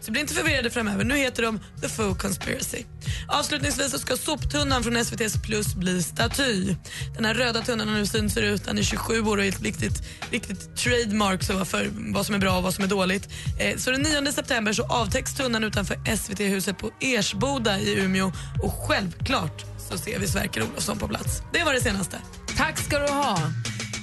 Så 0.02 0.12
bli 0.12 0.20
inte 0.20 0.34
förvirrade 0.34 0.70
framöver, 0.70 1.04
nu 1.04 1.16
heter 1.16 1.42
de 1.42 1.60
The 1.80 1.88
Foo 1.88 2.14
Conspiracy. 2.14 2.84
Avslutningsvis 3.28 3.90
så 3.90 3.98
ska 3.98 4.16
soptunnan 4.16 4.82
från 4.82 4.96
SVT's 4.96 5.42
Plus 5.42 5.74
bli 5.74 6.02
staty. 6.02 6.74
Den 7.14 7.24
här 7.24 7.34
röda 7.34 7.62
tunnan 7.62 7.88
har 7.88 7.94
nu 7.94 8.06
synts 8.06 8.36
i 8.36 8.42
rutan 8.42 8.78
i 8.78 8.84
27 8.84 9.20
år 9.20 9.36
och 9.36 9.44
är 9.44 9.48
ett 9.48 9.62
riktigt, 9.62 10.02
riktigt 10.30 10.76
trademark 10.76 11.42
så 11.42 11.64
för 11.64 11.90
vad 11.94 12.26
som 12.26 12.34
är 12.34 12.38
bra 12.38 12.56
och 12.56 12.62
vad 12.62 12.74
som 12.74 12.84
är 12.84 12.88
dåligt. 12.88 13.28
Eh, 13.58 13.76
så 13.76 13.90
den 13.90 14.02
9 14.02 14.32
september 14.32 14.72
så 14.72 14.86
avtäcks 14.86 15.34
tunnan 15.34 15.64
utanför 15.64 16.16
SVT-huset 16.16 16.78
på 16.78 16.90
Ersboda 17.00 17.78
i 17.78 18.00
Umeå 18.00 18.32
och 18.62 18.72
självklart 18.88 19.64
så 19.90 19.98
ser 19.98 20.18
vi 20.18 20.28
Sverker 20.28 20.62
Olofsson 20.62 20.98
på 20.98 21.08
plats. 21.08 21.42
Det 21.52 21.64
var 21.64 21.74
det 21.74 21.80
senaste. 21.80 22.18
Tack 22.56 22.78
ska 22.78 22.98
du 22.98 23.12
ha. 23.12 23.38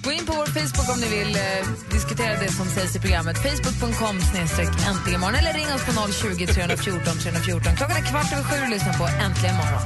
Gå 0.04 0.12
in 0.12 0.26
på 0.26 0.34
vår 0.34 0.46
Facebook 0.46 0.90
om 0.94 1.00
ni 1.00 1.10
vill 1.18 1.36
eh, 1.36 1.42
diskutera 1.92 2.40
det 2.40 2.52
som 2.52 2.68
sägs 2.68 2.96
i 2.96 3.00
programmet. 3.00 3.38
Facebook.com 3.38 4.22
snedstreck 4.22 4.70
äntligen 4.90 5.20
morgon 5.20 5.36
eller 5.36 5.54
ring 5.54 5.70
oss 5.76 5.86
på 5.86 5.92
020 6.12 6.48
314 6.48 7.14
314. 7.24 7.76
Klockan 7.78 7.98
är 7.98 8.02
kvart 8.12 8.34
över 8.34 8.44
sju 8.44 8.64
och 8.64 8.70
lyssna 8.70 8.94
på 8.94 9.06
Äntligen 9.26 9.56
morgon. 9.56 9.82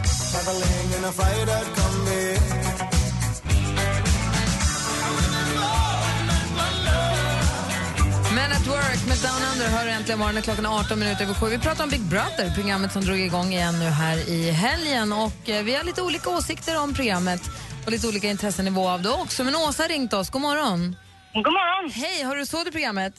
Men 8.36 8.51
at 8.51 8.67
Work 8.67 9.01
med 9.08 9.17
Down 9.17 9.41
Under 9.53 9.67
hör 9.77 9.86
du 9.86 9.91
äntligen 9.91 10.20
morgonen 10.20 10.43
Klockan 10.43 10.65
18 10.65 11.00
minuter 11.00 11.24
över 11.24 11.34
sju. 11.34 11.50
Vi 11.50 11.60
pratar 11.60 11.84
om 11.84 11.89
Big 11.89 12.01
Brother, 12.01 12.55
programmet 12.55 12.91
som 12.91 13.01
drog 13.05 13.20
igång 13.20 13.53
igen 13.53 13.79
nu 13.79 13.86
här 13.86 14.29
i 14.29 14.51
helgen. 14.51 15.13
Och 15.13 15.50
eh, 15.50 15.63
Vi 15.63 15.75
har 15.75 15.84
lite 15.84 16.01
olika 16.01 16.29
åsikter 16.29 16.82
om 16.82 16.93
programmet 16.93 17.41
och 17.85 17.91
lite 17.91 18.07
olika 18.07 18.27
intressenivå 18.27 18.89
av 18.89 19.01
det 19.01 19.09
också. 19.09 19.43
Men 19.43 19.55
Åsa 19.55 19.83
har 19.83 19.89
ringt 19.89 20.13
oss. 20.13 20.29
God 20.29 20.41
morgon. 20.41 20.95
God 21.33 21.53
morgon. 21.59 21.91
Hej, 21.91 22.23
har 22.23 22.35
du 22.35 22.45
såg 22.45 22.65
du 22.65 22.71
programmet? 22.71 23.13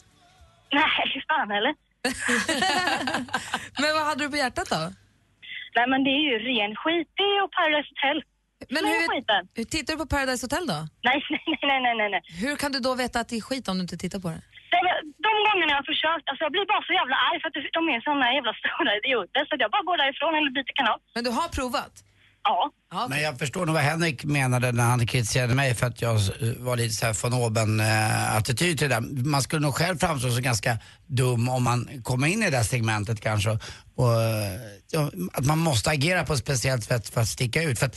Nej, 0.72 1.22
fan 1.28 1.50
eller? 1.50 1.74
Men 3.82 3.90
vad 3.94 4.04
hade 4.08 4.24
du 4.24 4.30
på 4.30 4.36
hjärtat 4.36 4.68
då? 4.70 4.82
Nej 5.76 5.86
men 5.92 6.04
det 6.06 6.10
är 6.10 6.24
ju 6.30 6.34
ren 6.50 6.72
skit. 6.82 7.08
Det 7.18 7.28
ju 7.38 7.48
Paradise 7.58 7.88
Hotel. 7.92 8.18
Men 8.74 8.82
hur, 8.90 9.00
hur 9.58 9.64
tittar 9.74 9.92
du 9.94 9.98
på 9.98 10.06
Paradise 10.06 10.42
Hotel 10.44 10.66
då? 10.66 10.78
Nej, 11.08 11.18
nej, 11.30 11.58
nej, 11.70 11.80
nej, 11.86 11.94
nej, 12.00 12.10
nej. 12.14 12.22
Hur 12.44 12.56
kan 12.62 12.72
du 12.72 12.78
då 12.88 12.94
veta 12.94 13.20
att 13.20 13.28
det 13.28 13.36
är 13.36 13.40
skit 13.48 13.68
om 13.68 13.76
du 13.78 13.82
inte 13.86 13.96
tittar 14.04 14.20
på 14.24 14.28
det? 14.34 14.42
De 15.26 15.32
gångerna 15.48 15.70
jag 15.74 15.80
har 15.82 15.88
försökt, 15.94 16.24
alltså 16.28 16.42
jag 16.46 16.52
blir 16.56 16.66
bara 16.72 16.82
så 16.90 16.92
jävla 17.00 17.16
arg 17.28 17.38
för 17.40 17.48
att 17.50 17.56
de 17.78 17.82
är 17.94 18.00
såna 18.08 18.26
jävla 18.38 18.54
stora 18.62 18.90
idioter 19.00 19.40
så 19.48 19.52
jag 19.64 19.70
bara 19.74 19.84
går 19.88 19.96
därifrån 20.02 20.32
eller 20.38 20.50
byter 20.58 20.74
kanal. 20.80 20.98
Men 21.16 21.24
du 21.26 21.30
har 21.38 21.48
provat? 21.58 21.94
Ja. 22.44 22.70
Men 23.08 23.22
jag 23.22 23.38
förstår 23.38 23.66
nog 23.66 23.74
vad 23.74 23.84
Henrik 23.84 24.24
menade 24.24 24.72
när 24.72 24.84
han 24.84 25.06
kritiserade 25.06 25.54
mig 25.54 25.74
för 25.74 25.86
att 25.86 26.02
jag 26.02 26.14
var 26.58 26.76
lite 26.76 26.94
så 26.94 27.06
här 27.06 27.16
von 27.22 27.32
oben 27.42 27.80
eh, 27.80 28.36
attityd 28.36 28.78
till 28.78 28.88
det 28.88 28.94
där. 28.94 29.24
Man 29.24 29.42
skulle 29.42 29.62
nog 29.62 29.74
själv 29.74 29.98
framstå 29.98 30.30
som 30.30 30.42
ganska 30.42 30.78
dum 31.06 31.48
om 31.48 31.62
man 31.64 31.88
kommer 32.02 32.26
in 32.26 32.42
i 32.42 32.44
det 32.44 32.56
där 32.56 32.62
segmentet 32.62 33.20
kanske. 33.20 33.50
Och, 33.96 34.12
eh, 34.22 34.60
ja, 34.90 35.10
att 35.32 35.46
man 35.46 35.58
måste 35.58 35.90
agera 35.90 36.24
på 36.24 36.32
ett 36.32 36.38
speciellt 36.38 36.84
sätt 36.84 37.08
för 37.08 37.20
att 37.20 37.28
sticka 37.28 37.62
ut. 37.62 37.78
För 37.78 37.86
att 37.86 37.96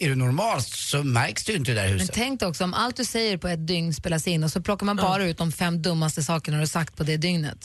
är 0.00 0.08
du 0.08 0.14
normal 0.14 0.60
så 0.62 1.02
märks 1.02 1.44
du 1.44 1.52
inte 1.56 1.70
i 1.70 1.74
det 1.74 1.80
där 1.80 1.88
Men 1.88 1.98
huset. 1.98 2.14
tänk 2.14 2.40
dig 2.40 2.48
också 2.48 2.64
om 2.64 2.74
allt 2.74 2.96
du 2.96 3.04
säger 3.04 3.36
på 3.38 3.48
ett 3.48 3.66
dygn 3.66 3.94
spelas 3.94 4.26
in 4.26 4.44
och 4.44 4.50
så 4.50 4.62
plockar 4.62 4.86
man 4.86 4.96
bara 4.96 5.24
ut 5.24 5.38
de 5.38 5.52
fem 5.52 5.82
dummaste 5.82 6.22
sakerna 6.22 6.56
du 6.56 6.60
har 6.60 6.66
sagt 6.66 6.96
på 6.96 7.02
det 7.02 7.16
dygnet. 7.16 7.60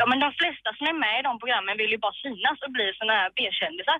ja, 0.00 0.04
men 0.10 0.18
de 0.24 0.30
flesta 0.40 0.68
som 0.78 0.84
är 0.92 0.96
med 1.04 1.14
i 1.20 1.22
de 1.28 1.32
programmen 1.42 1.74
vill 1.80 1.90
ju 1.94 1.98
bara 2.06 2.16
synas 2.24 2.56
och 2.66 2.72
bli 2.76 2.86
såna 3.00 3.12
här 3.20 3.28
B-kändisar. 3.36 3.98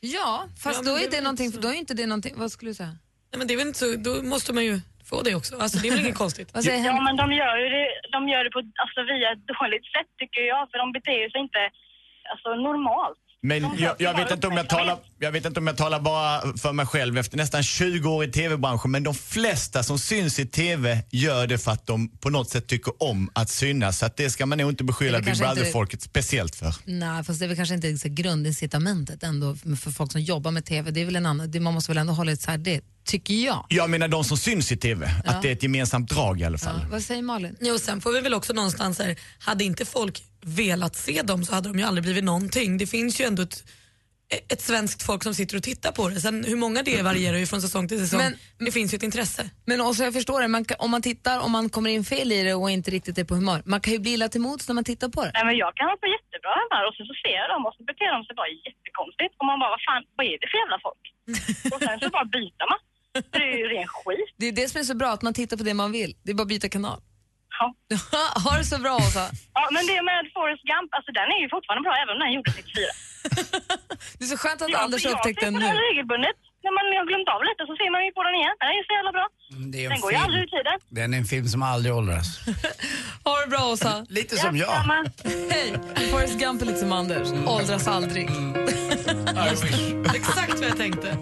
Ja, 0.00 0.48
fast 0.64 0.78
Ja, 0.84 0.90
då 0.90 0.96
det 0.98 1.04
är 1.04 1.10
det 1.10 1.16
väl 1.16 1.24
någonting, 1.24 1.50
så. 1.52 1.60
då 1.60 1.68
är 1.68 1.74
inte 1.74 1.94
det 1.94 2.06
någonting, 2.06 2.34
vad 2.36 2.50
skulle 2.52 2.70
du 2.70 2.74
säga? 2.74 2.94
Nej, 3.30 3.38
men 3.38 3.46
det 3.46 3.54
är 3.54 3.58
väl 3.58 3.66
inte 3.66 3.78
så, 3.78 3.88
då 4.08 4.22
måste 4.22 4.52
man 4.52 4.64
ju 4.64 4.80
få 5.10 5.22
det 5.22 5.34
också. 5.34 5.52
Alltså, 5.58 5.78
det 5.78 5.88
är 5.88 5.92
väl 5.92 6.00
inget 6.04 6.18
konstigt. 6.24 6.48
Vad 6.54 6.64
säger 6.64 6.84
Ja, 6.86 7.00
men 7.06 7.16
de 7.16 7.32
gör 7.32 7.56
ju 7.64 7.68
det, 7.76 7.86
de 8.12 8.28
gör 8.28 8.44
det 8.44 8.50
på, 8.56 8.60
alltså, 8.84 9.00
via 9.12 9.28
ett 9.32 9.44
dåligt 9.54 9.86
sätt 9.94 10.10
tycker 10.20 10.40
jag, 10.52 10.70
för 10.70 10.78
de 10.78 10.92
beter 10.92 11.30
sig 11.32 11.40
inte 11.46 11.62
alltså, 12.32 12.48
normalt. 12.68 13.24
Men 13.42 13.78
jag, 13.78 13.96
jag, 13.98 14.16
vet 14.16 14.30
inte 14.30 14.46
om 14.46 14.56
jag, 14.56 14.68
talar, 14.68 14.98
jag 15.18 15.32
vet 15.32 15.44
inte 15.46 15.60
om 15.60 15.66
jag 15.66 15.76
talar 15.76 16.00
bara 16.00 16.56
för 16.56 16.72
mig 16.72 16.86
själv 16.86 17.18
efter 17.18 17.36
nästan 17.36 17.62
20 17.62 18.10
år 18.10 18.24
i 18.24 18.32
tv-branschen, 18.32 18.90
men 18.90 19.02
de 19.02 19.14
flesta 19.14 19.82
som 19.82 19.98
syns 19.98 20.38
i 20.38 20.46
tv 20.46 21.02
gör 21.10 21.46
det 21.46 21.58
för 21.58 21.70
att 21.70 21.86
de 21.86 22.08
på 22.08 22.30
något 22.30 22.50
sätt 22.50 22.66
tycker 22.66 23.02
om 23.02 23.30
att 23.32 23.50
synas. 23.50 23.98
Så 23.98 24.06
att 24.06 24.16
det 24.16 24.30
ska 24.30 24.46
man 24.46 24.58
nog 24.58 24.70
inte 24.70 24.84
beskylla 24.84 25.20
Big 25.20 25.38
Brother-folket 25.38 26.02
speciellt 26.02 26.56
för. 26.56 26.74
Nej, 26.84 27.24
fast 27.24 27.40
det 27.40 27.46
är 27.46 27.48
väl 27.48 27.56
kanske 27.56 27.74
inte 27.74 28.08
grundincitamentet 28.08 29.22
ändå 29.22 29.54
för 29.54 29.90
folk 29.90 30.12
som 30.12 30.20
jobbar 30.20 30.50
med 30.50 30.64
TV. 30.64 30.90
Det 30.90 31.00
är 31.00 31.04
väl 31.04 31.16
en 31.16 31.26
annan, 31.26 31.50
det, 31.50 31.60
man 31.60 31.74
måste 31.74 31.90
väl 31.90 31.98
ändå 31.98 32.12
hålla 32.12 32.32
isär 32.32 32.58
det, 32.58 32.80
tycker 33.04 33.34
jag. 33.34 33.66
Jag 33.68 33.90
menar 33.90 34.08
de 34.08 34.24
som 34.24 34.36
syns 34.36 34.72
i 34.72 34.76
tv, 34.76 35.06
att 35.24 35.42
det 35.42 35.48
är 35.48 35.52
ett 35.52 35.62
gemensamt 35.62 36.10
drag 36.10 36.40
i 36.40 36.44
alla 36.44 36.58
fall. 36.58 36.80
Ja, 36.82 36.88
vad 36.90 37.02
säger 37.02 37.22
Malin? 37.22 37.56
Jo, 37.60 37.78
sen 37.78 38.00
får 38.00 38.12
vi 38.12 38.20
väl 38.20 38.34
också 38.34 38.52
någonstans 38.52 38.98
här, 38.98 39.16
hade 39.40 39.64
inte 39.64 39.84
folk 39.86 40.22
velat 40.42 40.96
se 40.96 41.22
dem 41.22 41.44
så 41.44 41.54
hade 41.54 41.68
de 41.68 41.78
ju 41.78 41.84
aldrig 41.84 42.02
blivit 42.04 42.24
någonting. 42.24 42.78
Det 42.78 42.86
finns 42.86 43.20
ju 43.20 43.24
ändå 43.24 43.42
ett, 43.42 43.64
ett 44.52 44.60
svenskt 44.62 45.02
folk 45.02 45.22
som 45.22 45.34
sitter 45.34 45.56
och 45.56 45.62
tittar 45.62 45.92
på 45.92 46.08
det. 46.08 46.20
Sen 46.20 46.44
hur 46.44 46.56
många 46.56 46.82
det 46.82 46.98
är 46.98 47.02
varierar 47.02 47.38
ju 47.42 47.46
från 47.46 47.62
säsong 47.62 47.88
till 47.88 47.98
säsong. 47.98 48.18
Men- 48.18 48.36
det 48.66 48.72
finns 48.78 48.92
ju 48.92 48.96
ett 48.96 49.02
intresse. 49.10 49.42
Men 49.64 49.80
också, 49.80 50.00
jag 50.04 50.14
förstår 50.18 50.40
det, 50.40 50.48
man, 50.48 50.64
kan- 50.64 50.76
om 50.80 50.90
man 50.90 51.02
tittar, 51.10 51.36
om 51.46 51.50
man 51.52 51.64
kommer 51.74 51.90
in 51.90 52.04
fel 52.04 52.28
i 52.32 52.42
det 52.42 52.54
och 52.54 52.70
inte 52.70 52.90
riktigt 52.90 53.18
är 53.18 53.24
på 53.30 53.34
humör, 53.34 53.62
man 53.72 53.80
kan 53.84 53.92
ju 53.92 53.98
bli 53.98 54.10
illa 54.16 54.28
till 54.28 54.40
mods 54.40 54.68
när 54.68 54.74
man 54.74 54.84
tittar 54.92 55.08
på 55.16 55.20
det. 55.24 55.30
Nej, 55.34 55.44
men 55.48 55.56
jag 55.64 55.70
kan 55.78 55.86
vara 55.90 56.00
på 56.04 56.08
jättebra 56.16 56.52
humör 56.62 56.82
och 56.88 56.94
sen 56.96 57.06
så 57.10 57.14
ser 57.22 57.36
jag 57.40 57.48
dem 57.54 57.62
och 57.68 57.74
så 57.78 57.82
beter 57.90 58.08
de 58.16 58.18
sig 58.26 58.34
bara 58.40 58.50
jättekonstigt. 58.66 59.32
Och 59.40 59.46
man 59.50 59.56
bara, 59.62 59.70
vad 59.76 59.82
fan, 59.88 60.02
vad 60.16 60.24
är 60.32 60.36
det 60.42 60.46
för 60.52 60.58
jävla 60.62 60.78
folk? 60.86 61.04
och 61.74 61.80
sen 61.86 61.96
så 62.02 62.06
bara 62.16 62.26
byter 62.36 62.66
man. 62.72 62.79
Det 63.50 63.56
är 63.56 63.62
ju 63.64 63.68
ren 63.76 63.88
skit. 63.98 64.28
Det 64.40 64.46
är 64.50 64.52
det 64.60 64.66
som 64.70 64.80
är 64.80 64.84
så 64.92 64.94
bra, 65.02 65.10
att 65.16 65.22
man 65.22 65.34
tittar 65.34 65.56
på 65.56 65.64
det 65.68 65.74
man 65.74 65.92
vill. 65.98 66.12
Det 66.22 66.30
är 66.32 66.34
bara 66.34 66.42
att 66.48 66.54
byta 66.56 66.68
kanal. 66.68 67.00
Ja. 67.58 67.66
ha 68.44 68.52
det 68.60 68.64
så 68.64 68.78
bra 68.86 68.94
Åsa. 68.96 69.24
ja, 69.58 69.62
men 69.74 69.82
det 69.90 69.98
med 70.10 70.20
Forrest 70.36 70.64
Gump, 70.70 70.88
alltså 70.96 71.10
den 71.18 71.28
är 71.34 71.40
ju 71.44 71.48
fortfarande 71.54 71.82
bra 71.86 71.94
även 72.02 72.12
om 72.16 72.20
den 72.24 72.32
gjordes 72.36 72.54
94. 72.56 72.92
Det 74.18 74.24
är 74.26 74.28
så 74.34 74.38
skönt 74.42 74.62
att 74.62 74.70
Jag- 74.70 74.82
Anders 74.84 75.04
jag 75.04 75.12
upptäckte 75.14 75.44
den 75.44 75.54
ser 75.54 75.60
på 75.60 75.66
den 75.66 75.76
nu. 75.76 75.82
regelbundet. 75.90 76.36
När 76.64 76.72
man 76.78 76.84
har 77.00 77.06
glömt 77.10 77.28
av 77.36 77.40
lite 77.50 77.62
så 77.68 77.72
ser 77.80 77.90
man 77.94 78.00
ju 78.06 78.10
på 78.18 78.22
den 78.26 78.34
igen. 78.40 78.54
Den 78.60 78.68
är 78.72 78.76
ju 78.80 78.84
så 78.90 78.94
jävla 78.98 79.12
bra. 79.18 79.26
Mm, 79.52 79.70
Den 79.90 80.00
går 80.04 80.10
ju 80.14 80.18
aldrig 80.24 80.40
ur 80.44 80.50
tiden. 80.56 80.76
Den 80.98 81.08
är 81.14 81.18
en 81.18 81.24
film 81.34 81.46
som 81.54 81.62
aldrig 81.62 81.92
åldras. 81.94 82.26
Ha 83.24 83.34
det 83.42 83.48
bra 83.54 83.62
Åsa. 83.72 84.06
Lite 84.08 84.36
som 84.36 84.56
jag. 84.56 84.72
Hej! 85.52 85.68
Forrest 86.10 86.38
Gump 86.38 86.62
är 86.62 86.66
lite 86.66 86.78
som 86.78 86.92
Anders, 86.92 87.28
åldras 87.46 87.88
aldrig. 87.88 88.28
Exakt 90.14 90.54
vad 90.60 90.68
jag 90.68 90.76
tänkte. 90.76 91.16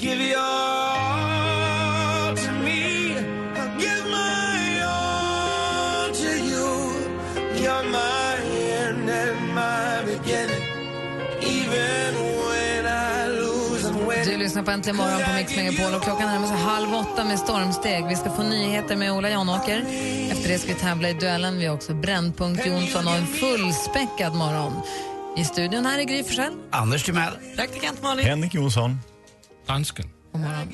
Give 0.00 0.18
your 0.18 0.38
all 0.38 2.36
to 2.36 2.52
me. 2.64 3.12
I'll 3.56 3.78
give 3.78 4.04
my 4.10 4.82
all 4.88 6.12
to 6.14 6.30
you. 6.50 6.68
You're 7.62 7.84
my 7.90 8.36
end 8.86 9.10
and 9.10 9.54
my 9.54 10.02
beginning. 10.06 10.64
Even 11.42 12.14
when 12.14 12.86
I 12.86 13.28
lose 13.28 13.84
and 13.88 14.06
when 14.06 14.24
Du 14.24 14.36
lyssnar 14.36 14.62
på 14.62 14.70
Äntligen 14.70 14.96
morgon 14.96 15.20
på 15.26 15.32
Mix 15.36 15.56
Megapol 15.56 15.94
och 15.94 16.02
klockan 16.02 16.26
närmar 16.26 16.46
sig 16.46 16.56
halv 16.56 16.94
åtta 16.94 17.24
med 17.24 17.38
stormsteg. 17.38 18.06
Vi 18.08 18.16
ska 18.16 18.30
få 18.30 18.42
nyheter 18.42 18.96
med 18.96 19.12
Ola 19.12 19.30
Janåker. 19.30 19.84
Efter 20.30 20.48
det 20.48 20.58
ska 20.58 20.68
vi 20.68 20.80
tävla 20.80 21.10
i 21.10 21.12
duellen. 21.12 21.58
Vi 21.58 21.66
har 21.66 21.74
också 21.74 21.94
Brännpunkt 21.94 22.66
Jonsson 22.66 23.06
och 23.08 23.14
en 23.14 23.26
fullspäckad 23.26 24.34
morgon. 24.34 24.72
I 25.36 25.44
studion 25.44 25.86
här 25.86 25.98
är 25.98 26.02
Gry 26.04 26.24
Forssell. 26.24 26.52
Anders 26.70 27.02
Timell. 27.04 27.32
Praktikant 27.56 28.02
Malin. 28.02 28.26
Henrik 28.26 28.54
Jonsson. 28.54 28.98
Dansken. 29.70 30.10
God 30.32 30.40
morgon. 30.40 30.68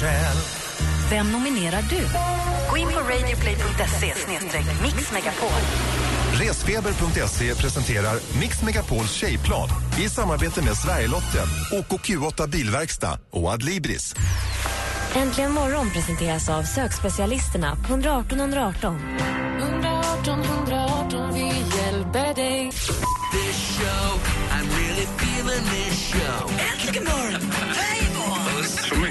Forssell. 0.00 0.36
Vem 1.10 1.32
nominerar 1.32 1.82
du? 1.82 2.06
Gå 2.70 2.76
in 2.76 2.88
på 2.88 3.00
radioplay.se 3.00 4.14
mixmegapol. 4.82 5.60
Resfeber.se 6.32 7.54
presenterar 7.54 8.18
Mix 8.40 8.62
Megapols 8.62 9.12
tjejplan 9.12 9.68
i 10.00 10.08
samarbete 10.08 10.62
med 10.62 10.76
Sverigelotten, 10.76 11.46
OKQ8 11.72 12.48
Bilverkstad 12.48 13.18
och 13.30 13.50
Adlibris. 13.50 14.14
Äntligen 15.14 15.52
morgon 15.52 15.90
presenteras 15.90 16.48
av 16.48 16.62
sökspecialisterna 16.62 17.76
på 17.76 17.92
118 17.92 18.40
118. 18.40 19.00
118 19.58 20.42
118, 20.42 20.79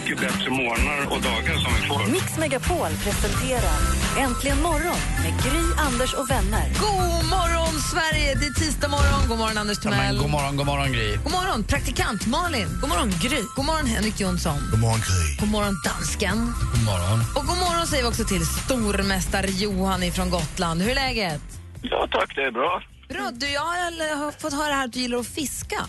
mycket 0.10 0.28
bättre 0.28 0.50
morgnar 0.50 1.02
och 1.14 1.22
dagar 1.22 1.54
som 1.64 1.74
vi 1.82 1.88
får. 1.88 2.12
Mix 2.12 2.38
Megapol 2.38 2.90
presenterar 3.04 3.80
Äntligen 4.18 4.62
morgon 4.62 4.98
med 5.24 5.34
Gry, 5.44 5.64
Anders 5.78 6.14
och 6.14 6.30
vänner. 6.30 6.66
God 6.80 7.30
morgon 7.30 7.74
Sverige! 7.92 8.36
Det 8.36 8.46
är 8.46 8.54
tisdag 8.54 8.88
morgon. 8.88 9.22
God 9.28 9.38
morgon 9.38 9.58
Anders 9.58 9.78
Ja, 9.84 9.90
men 9.90 10.00
Timell. 10.00 10.18
god 10.22 10.30
morgon, 10.30 10.58
god 10.58 10.66
morgon 10.66 10.92
Gry. 10.92 11.16
God 11.24 11.32
morgon 11.32 11.64
praktikant 11.64 12.28
Malin. 12.28 12.68
God 12.82 12.90
morgon 12.90 13.10
Gry. 13.22 13.42
God 13.56 13.66
morgon 13.66 13.86
Henrik 13.86 14.20
Jonsson. 14.20 14.58
God 14.72 14.80
morgon 14.80 15.00
Gry. 15.00 15.38
God 15.40 15.50
morgon 15.50 15.76
dansken. 15.86 16.38
God 16.74 16.84
morgon. 16.92 17.20
Och 17.36 17.46
god 17.50 17.58
morgon 17.58 17.88
säger 17.88 18.04
vi 18.04 18.10
också 18.10 18.24
till 18.24 18.46
stormästare 18.46 19.48
Johan 19.48 20.04
ifrån 20.04 20.30
Gotland. 20.30 20.82
Hur 20.82 20.92
är 20.92 20.96
läget? 20.96 21.42
Ja 21.82 22.08
tack, 22.12 22.36
det 22.36 22.42
är 22.42 22.52
bra. 22.52 22.82
Bra. 23.10 23.32
Du, 23.34 23.48
jag 23.50 23.62
har 23.62 24.16
har 24.24 24.32
fått 24.32 24.54
höra 24.54 24.74
här 24.74 24.86
att 24.86 24.94
du 24.94 25.00
gillar 25.00 25.18
att 25.18 25.28
fiska. 25.28 25.82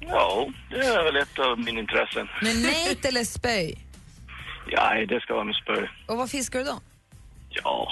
Ja, 0.00 0.48
det 0.70 0.76
är 0.76 1.04
väl 1.04 1.16
ett 1.16 1.38
av 1.38 1.58
mina 1.58 1.80
intressen. 1.80 2.28
Med 2.42 2.56
nät 2.62 3.04
eller 3.04 3.24
spöj? 3.24 3.78
Ja, 4.70 5.06
det 5.08 5.20
ska 5.20 5.34
vara 5.34 5.44
med 5.44 5.54
spö. 5.54 5.86
Och 6.06 6.16
vad 6.16 6.30
fiskar 6.30 6.58
du 6.58 6.64
då? 6.64 6.80
Ja, 7.48 7.88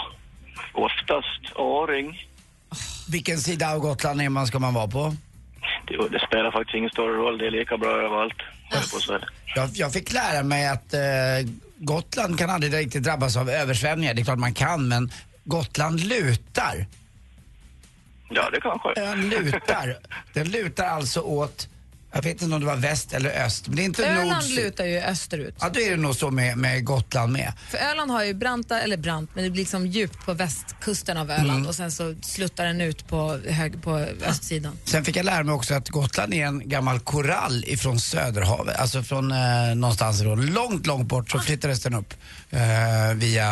oftast 0.73 1.56
åring. 1.56 2.26
Vilken 3.11 3.38
sida 3.38 3.73
av 3.73 3.78
Gotland 3.78 4.23
är 4.23 4.28
man 4.28 4.47
ska 4.47 4.59
man 4.59 4.75
vara 4.75 4.88
på? 4.88 5.14
Det, 5.87 6.09
det 6.09 6.26
spelar 6.26 6.50
faktiskt 6.50 6.75
ingen 6.75 6.90
större 6.90 7.12
roll, 7.12 7.38
det 7.38 7.47
är 7.47 7.50
lika 7.50 7.76
bra 7.76 7.90
överallt. 7.90 8.38
på. 9.09 9.18
Jag, 9.54 9.68
jag 9.73 9.92
fick 9.92 10.12
lära 10.12 10.42
mig 10.42 10.68
att 10.68 10.94
eh, 10.94 11.00
Gotland 11.76 12.38
kan 12.38 12.50
aldrig 12.50 12.75
riktigt 12.75 13.02
drabbas 13.02 13.37
av 13.37 13.50
översvämningar. 13.50 14.14
Det 14.14 14.23
är 14.23 14.25
klart 14.25 14.38
man 14.38 14.54
kan, 14.54 14.88
men 14.88 15.11
Gotland 15.44 16.00
lutar. 16.00 16.87
Ja, 18.30 18.50
det 18.50 18.61
kanske. 18.61 19.00
Ön 19.00 19.28
lutar. 19.28 19.97
Den 20.32 20.50
lutar 20.50 20.87
alltså 20.87 21.21
åt 21.21 21.68
Jag 22.14 22.23
vet 22.23 22.42
inte 22.42 22.54
om 22.54 22.61
det 22.61 22.66
var 22.66 22.76
väst 22.76 23.12
eller 23.12 23.31
öst, 23.45 23.66
men 23.69 23.76
det 23.76 23.83
är 23.83 23.85
inte 23.85 24.07
Öland 24.07 24.31
nord 24.31 24.50
lutar 24.64 24.85
ju 24.85 24.99
österut. 25.00 25.54
Ja, 25.61 25.69
då 25.69 25.81
är 25.81 25.90
det 25.90 25.97
nog 25.97 26.16
så 26.16 26.31
med, 26.31 26.59
med 26.59 26.85
Gotland 26.85 27.33
med. 27.33 27.52
För 27.71 27.78
Öland 27.78 28.11
har 28.11 28.25
ju 28.25 28.35
branta, 28.35 28.81
eller 28.81 28.97
brant, 28.97 29.31
men 29.35 29.45
det 29.45 29.50
blir 29.50 29.62
liksom 29.62 29.87
djupt 29.87 30.25
på 30.26 30.35
västkusten 30.35 31.16
av 31.16 31.31
Öland 31.31 31.50
Mm. 31.50 31.66
och 31.66 31.75
sen 31.75 31.92
så 31.92 32.14
sluttar 32.23 32.64
den 32.64 32.81
ut 32.81 33.09
på, 33.09 33.38
hög, 33.49 33.83
på 33.83 33.99
östsidan. 34.26 34.78
Sen 34.85 35.04
fick 35.04 35.16
jag 35.16 35.25
lära 35.26 35.42
mig 35.45 35.54
också 35.54 35.75
att 35.75 35.88
Gotland 35.88 36.35
är 36.35 36.47
en 36.47 36.69
gammal 36.69 37.00
korall 37.00 37.64
ifrån 37.66 38.00
Söderhavet, 38.00 38.76
alltså 38.76 39.02
från 39.02 39.33
eh, 39.33 39.75
någonstans 39.75 40.21
då, 40.21 40.35
långt, 40.35 40.87
långt 40.87 41.09
bort 41.09 41.31
så 41.31 41.38
flyttades 41.38 41.81
den 41.83 41.95
upp 41.95 42.14
eh, 42.50 42.61
via 43.14 43.47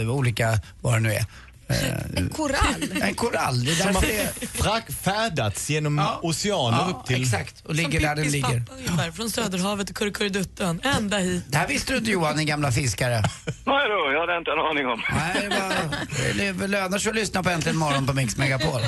eh, 0.00 0.10
olika, 0.10 0.60
vad 0.80 0.94
det 0.94 1.00
nu 1.00 1.14
är. 1.14 1.24
Eh, 1.70 1.94
En 2.16 2.28
korall? 2.28 3.00
en 3.02 3.14
korall, 3.14 3.64
det 3.64 3.70
är 3.70 3.74
Som 3.74 3.92
därför 3.92 4.68
har 4.70 4.82
det 4.86 4.92
färdats 4.94 5.70
genom 5.70 5.98
Ja. 5.98 6.18
oceaner 6.22 6.78
Ja, 6.78 6.90
upp 7.00 7.06
till... 7.06 7.22
exakt. 7.22 7.66
Och 7.66 7.74
ligger 7.74 8.00
där 8.00 8.08
den 8.08 8.16
Pippis 8.16 8.32
ligger. 8.32 8.60
pappa 8.60 8.72
ungefär, 8.78 9.10
från 9.12 9.30
Söderhavet 9.30 9.86
till 9.86 9.96
Kurrekurreduttön, 9.96 10.80
ända 10.84 11.18
hit. 11.18 11.44
Det 11.48 11.58
här 11.58 11.68
visste 11.68 11.92
du 11.92 11.98
inte 11.98 12.10
Johan, 12.10 12.36
din 12.36 12.46
gamla 12.46 12.72
fiskare. 12.72 13.22
Nej 13.46 13.88
då, 13.88 14.12
jag 14.12 14.20
hade 14.20 14.36
inte 14.38 14.50
en 14.50 14.58
aning 14.58 14.86
om. 14.86 15.02
Nej, 15.12 15.48
det, 16.38 16.52
var, 16.52 16.60
det 16.60 16.66
lönar 16.66 16.98
sig 16.98 17.10
att 17.10 17.16
lyssna 17.16 17.42
på 17.42 17.50
Äntligen 17.50 17.76
morgon 17.78 18.06
på 18.06 18.12
Mix 18.12 18.36
Megapol. 18.36 18.80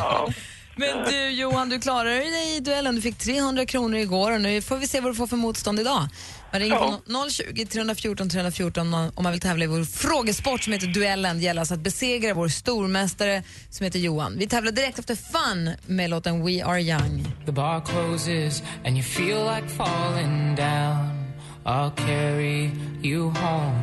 Men 0.77 1.05
du 1.11 1.29
Johan, 1.31 1.69
du 1.69 1.81
klarade 1.81 2.15
dig 2.15 2.57
i 2.57 2.61
duellen. 2.61 2.95
Du 2.97 3.03
fick 3.03 3.19
300 3.19 3.67
kronor 3.67 3.99
igår 3.99 4.33
och 4.33 4.41
nu 4.41 4.63
får 4.63 4.77
vi 4.77 4.87
se 4.87 5.01
vad 5.01 5.11
du 5.11 5.15
får 5.17 5.27
för 5.27 5.37
motstånd 5.37 5.81
idag. 5.81 6.09
Man 6.53 6.61
ringer 6.61 6.77
på 6.77 7.31
020 7.31 7.67
314 7.67 8.29
314 8.29 8.95
om 8.95 9.11
man 9.23 9.33
vill 9.33 9.41
tävla 9.41 9.65
i 9.65 9.67
vår 9.67 9.85
frågesport 9.85 10.63
som 10.63 10.73
heter 10.73 10.87
Duellen. 10.87 11.39
Det 11.39 11.45
gäller 11.45 11.61
alltså 11.61 11.75
att 11.75 11.81
besegra 11.81 12.35
vår 12.35 12.49
stormästare 12.49 13.43
som 13.71 13.85
heter 13.85 13.99
Johan. 13.99 14.39
Vi 14.39 14.47
tävlar 14.47 14.73
direkt 14.73 14.99
efter 14.99 15.15
Fun 15.15 15.71
med 15.87 16.11
låten 16.11 16.45
We 16.47 16.65
Are 16.65 16.83
Young. 16.83 17.27
The 17.47 17.53
bar 17.53 17.81
closes 17.81 18.63
and 18.85 18.97
you 18.97 19.03
feel 19.03 19.45
like 19.57 19.69
falling 19.69 20.55
down. 20.55 21.23
I'll 21.65 21.95
carry 21.97 22.71
you 23.03 23.31
home 23.31 23.83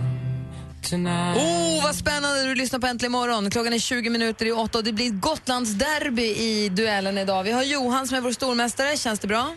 tonight. 0.89 1.37
Oh, 1.37 1.83
vad 1.83 1.95
spännande! 1.95 2.43
Du 2.43 2.55
lyssnar 2.55 2.79
på 2.79 2.87
Äntligen 2.87 3.11
morgon. 3.11 3.51
Klockan 3.51 3.73
är 3.73 3.79
20 3.79 4.09
minuter 4.09 4.45
i 4.45 4.51
åtta 4.51 4.77
och 4.77 4.83
det 4.83 4.93
blir 4.93 5.11
Gotlands 5.11 5.71
derby 5.71 6.23
i 6.23 6.69
duellen 6.69 7.17
idag. 7.17 7.43
Vi 7.43 7.51
har 7.51 7.63
Johan 7.63 8.07
som 8.07 8.17
är 8.17 8.21
vår 8.21 8.31
stormästare. 8.31 8.97
Känns 8.97 9.19
det 9.19 9.27
bra? 9.27 9.55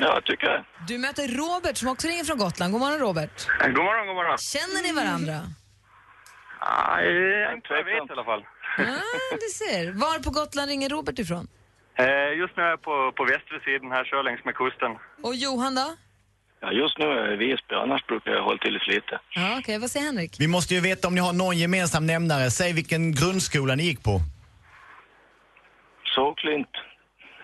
Ja, 0.00 0.14
jag 0.14 0.24
tycker 0.24 0.46
det. 0.46 0.64
Du 0.88 0.98
möter 0.98 1.28
Robert 1.28 1.76
som 1.76 1.88
också 1.88 2.08
ringer 2.08 2.24
från 2.24 2.38
Gotland. 2.38 2.72
God 2.72 2.80
morgon 2.80 2.98
Robert. 2.98 3.36
God 3.76 3.84
morgon, 3.88 4.06
god 4.06 4.16
morgon. 4.16 4.38
Känner 4.38 4.80
ni 4.86 4.92
varandra? 5.02 5.36
Nej, 6.66 7.54
inte 7.54 7.66
vad 7.70 7.78
jag 7.78 7.84
vet 7.84 8.10
i 8.10 8.12
alla 8.12 8.24
fall. 8.24 8.42
Ah, 8.78 9.34
du 9.44 9.48
ser. 9.60 9.92
Var 9.92 10.18
på 10.18 10.30
Gotland 10.30 10.68
ringer 10.68 10.88
Robert 10.88 11.18
ifrån? 11.18 11.48
Eh, 11.98 12.38
just 12.42 12.56
nu 12.56 12.62
är 12.62 12.68
jag 12.68 12.82
på, 12.82 13.12
på 13.16 13.24
västra 13.24 13.56
sidan 13.64 13.90
här, 13.90 14.04
kör 14.04 14.22
längs 14.22 14.44
med 14.44 14.54
kusten. 14.54 14.90
Och 15.22 15.34
Johan 15.34 15.74
då? 15.74 15.88
Ja, 16.62 16.72
just 16.72 16.98
nu 16.98 17.04
är 17.06 17.16
jag 17.24 17.32
i 17.32 17.36
Visby, 17.36 17.74
annars 17.74 18.06
brukar 18.06 18.30
jag 18.30 18.42
hålla 18.42 18.58
till 18.58 18.76
i 18.76 18.78
Slite. 18.78 19.20
Ja, 19.30 19.56
Okej, 19.60 19.78
vad 19.78 19.90
säger 19.90 20.06
Henrik? 20.06 20.36
Vi 20.38 20.46
måste 20.48 20.74
ju 20.74 20.80
veta 20.80 21.08
om 21.08 21.14
ni 21.14 21.20
har 21.20 21.32
någon 21.32 21.58
gemensam 21.58 22.06
nämnare. 22.06 22.50
Säg 22.50 22.72
vilken 22.72 23.12
grundskola 23.12 23.74
ni 23.74 23.82
gick 23.82 24.02
på. 24.04 24.20
Såklint. 26.14 26.68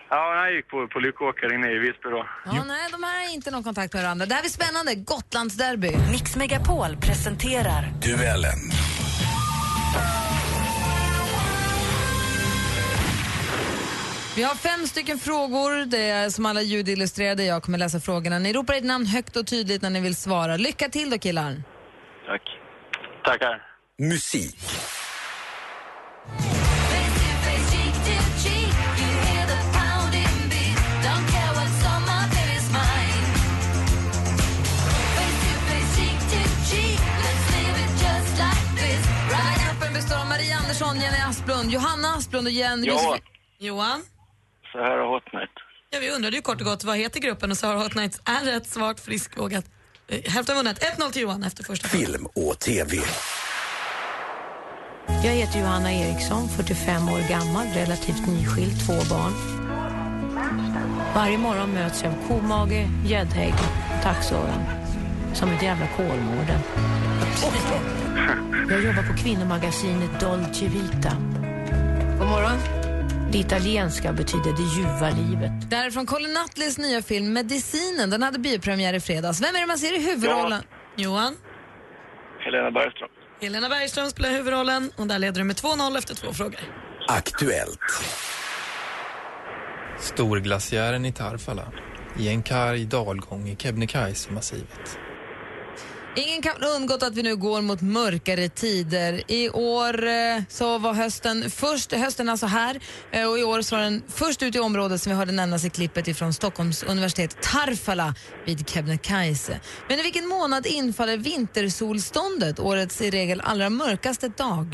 Ja, 0.09 0.45
jag 0.45 0.55
gick 0.55 0.67
på, 0.67 0.87
på 0.87 0.99
Lyckåker 0.99 1.53
inne 1.55 1.71
i 1.71 1.77
Visby 1.79 2.09
då. 2.09 2.27
Ja, 2.45 2.63
nej, 2.63 2.87
de 2.91 3.03
här 3.03 3.25
har 3.25 3.33
inte 3.33 3.51
någon 3.51 3.63
kontakt 3.63 3.93
med 3.93 4.03
varandra. 4.03 4.25
Det 4.25 4.33
här 4.33 4.41
blir 4.41 4.51
spännande. 4.51 4.95
Gotlands 4.95 5.57
derby. 5.57 5.91
Mix 6.11 6.35
Megapol 6.35 6.97
presenterar 7.01 7.83
Duellen. 8.01 8.59
Vi 14.35 14.43
har 14.43 14.55
fem 14.55 14.87
stycken 14.87 15.19
frågor. 15.19 15.85
Det 15.85 16.09
är 16.09 16.29
som 16.29 16.45
alla 16.45 16.61
ljudillustrerade. 16.61 17.43
Jag 17.43 17.63
kommer 17.63 17.77
läsa 17.77 17.99
frågorna. 17.99 18.39
Ni 18.39 18.53
ropar 18.53 18.73
ert 18.73 18.83
namn 18.83 19.05
högt 19.05 19.35
och 19.35 19.47
tydligt 19.47 19.81
när 19.81 19.89
ni 19.89 20.01
vill 20.01 20.15
svara. 20.15 20.57
Lycka 20.57 20.89
till 20.89 21.09
då 21.09 21.17
killar. 21.17 21.55
Tack. 22.27 22.41
Tackar. 23.23 23.61
Musik. 23.99 24.59
Andersson, 40.81 41.01
Jenny 41.01 41.17
Asplund, 41.29 41.71
Johanna 41.71 42.07
Asplund 42.15 42.47
och 42.47 42.53
Jen 42.53 42.83
Ja. 42.83 42.93
Josef... 42.93 43.21
Johan? 43.59 44.03
Så 44.71 44.77
här 44.77 44.97
har 44.97 45.13
Hot 45.13 45.33
Night. 45.33 45.49
Ja, 45.89 45.99
vi 45.99 46.11
undrade 46.11 46.35
ju 46.35 46.41
kort 46.41 46.61
och 46.61 46.65
gott 46.67 46.83
vad 46.83 46.97
heter 46.97 47.19
gruppen 47.19 47.51
och 47.51 47.57
Sahara 47.57 47.77
Hot 47.77 47.95
Nights 47.95 48.21
är 48.25 48.45
rätt 48.45 48.67
svagt, 48.67 48.99
friskvågat. 49.05 49.65
Eh, 50.07 50.31
Hälften 50.31 50.55
vunnet. 50.55 50.83
1-0 50.99 51.11
till 51.11 51.21
Johan 51.21 51.43
efter 51.43 51.63
första. 51.63 51.87
Film 51.87 52.25
och 52.25 52.59
TV. 52.59 52.97
Jag 55.07 55.31
heter 55.31 55.59
Johanna 55.59 55.93
Eriksson, 55.93 56.49
45 56.49 57.09
år 57.09 57.29
gammal, 57.29 57.67
relativt 57.67 58.27
nyskild, 58.27 58.85
två 58.85 58.93
barn. 58.93 59.33
Varje 61.15 61.37
morgon 61.37 61.69
möts 61.73 62.03
jag 62.03 62.13
av 62.13 62.27
komage, 62.27 62.87
gäddhägg 63.05 63.53
och 63.53 64.03
taxöron. 64.03 64.63
Som 65.33 65.49
ett 65.49 65.63
jävla 65.63 65.87
kolmården. 65.87 66.59
Jag 68.69 68.83
jobbar 68.83 69.03
på 69.03 69.13
kvinnomagasinet 69.17 70.19
Dolce 70.19 70.67
Vita. 70.67 71.11
God 72.19 72.27
morgon. 72.27 72.59
Det 73.31 73.37
italienska 73.37 74.13
betyder 74.13 74.51
det 74.51 74.63
ljuva 74.77 75.09
livet. 75.09 75.69
Det 75.69 75.75
här 75.75 75.85
är 75.85 75.91
från 75.91 76.05
Colin 76.05 76.33
Nutleys 76.33 76.77
nya 76.77 77.01
film 77.01 77.33
Medicinen. 77.33 78.09
Den 78.09 78.23
hade 78.23 78.39
biopremiär 78.39 78.93
i 78.93 78.99
fredags. 78.99 79.41
Vem 79.41 79.55
är 79.55 79.59
det 79.59 79.67
man 79.67 79.77
ser 79.77 79.95
i 79.99 80.09
huvudrollen? 80.09 80.63
Johan? 80.95 81.35
Helena 82.39 82.71
Bergström. 82.71 83.09
Helena 83.41 83.69
Bergström 83.69 84.09
spelar 84.09 84.29
huvudrollen 84.29 84.91
och 84.95 85.07
där 85.07 85.19
leder 85.19 85.39
du 85.39 85.43
med 85.43 85.55
2-0 85.55 85.97
efter 85.97 86.15
två 86.15 86.33
frågor. 86.33 86.59
Aktuellt. 87.07 87.79
Storglaciären 89.99 91.05
i 91.05 91.11
Tarfala. 91.11 91.71
I 92.19 92.29
en 92.29 92.43
karg 92.43 92.85
dalgång 92.85 93.49
i 93.49 93.55
Kebnekaise-massivet. 93.55 94.99
Ingen 96.17 96.41
kan 96.41 96.63
undgått 96.75 97.03
att 97.03 97.15
vi 97.15 97.23
nu 97.23 97.35
går 97.35 97.61
mot 97.61 97.81
mörkare 97.81 98.49
tider. 98.49 99.31
I 99.31 99.49
år 99.49 100.07
eh, 100.07 100.41
så 100.49 100.77
var 100.77 100.93
hösten 100.93 101.49
först, 101.49 101.93
hösten 101.93 102.29
alltså 102.29 102.45
här 102.45 102.79
eh, 103.11 103.29
och 103.29 103.39
i 103.39 103.43
år 103.43 103.61
så 103.61 103.75
var 103.75 103.83
den 103.83 104.03
först 104.07 104.43
ut 104.43 104.55
i 104.55 104.59
området 104.59 105.01
som 105.01 105.11
vi 105.11 105.17
hörde 105.17 105.31
nämnas 105.31 105.65
i 105.65 105.69
klippet 105.69 106.07
ifrån 106.07 106.33
Stockholms 106.33 106.83
universitet, 106.83 107.41
Tarfala 107.41 108.15
vid 108.45 108.69
Kebnekaise. 108.69 109.59
Men 109.89 109.99
i 109.99 110.03
vilken 110.03 110.27
månad 110.27 110.65
infaller 110.65 111.17
vintersolståndet, 111.17 112.59
årets 112.59 113.01
i 113.01 113.11
regel 113.11 113.41
allra 113.41 113.69
mörkaste 113.69 114.27
dag? 114.27 114.67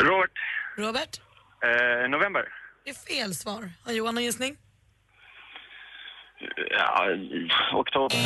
Robert. 0.00 0.30
Robert? 0.76 1.20
Eh, 1.62 2.10
november. 2.10 2.42
Det 2.84 2.90
är 2.90 3.16
fel 3.16 3.34
svar. 3.34 3.70
Har 3.84 3.92
Johan 3.92 4.14
någon 4.14 4.24
gissning? 4.24 4.56
Ja, 6.78 7.06
oktober. 7.78 8.16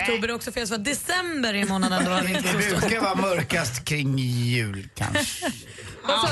Oktober 0.00 0.28
är 0.28 0.34
också 0.34 0.52
fel 0.52 0.66
svar. 0.66 0.78
December 0.78 1.54
är 1.54 1.64
månaden 1.66 2.04
då 2.04 2.10
han 2.10 2.28
inte 2.28 2.42
Det 2.42 2.80
brukar 2.80 3.00
vara 3.00 3.14
mörkast 3.14 3.84
kring 3.84 4.18
jul 4.18 4.88
kanske. 4.94 5.46
Vad 6.08 6.20
sa? 6.20 6.28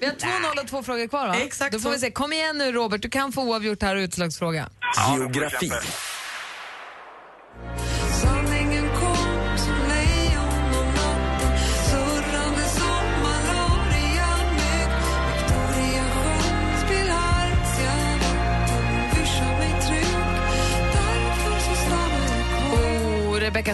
Vi 0.00 0.06
har 0.06 0.14
två 0.14 0.28
noll 0.48 0.58
och 0.62 0.68
två 0.68 0.82
frågor 0.82 1.06
kvar 1.08 1.28
va? 1.28 1.34
Exakt 1.36 1.72
Då 1.72 1.78
får 1.78 1.90
så. 1.90 1.94
vi 1.94 1.98
se. 1.98 2.10
Kom 2.10 2.32
igen 2.32 2.58
nu 2.58 2.72
Robert, 2.72 3.02
du 3.02 3.10
kan 3.10 3.32
få 3.32 3.42
oavgjort 3.42 3.82
här 3.82 3.96
och 3.96 4.00
utslagsfråga. 4.00 4.68
Geografi. 5.16 5.70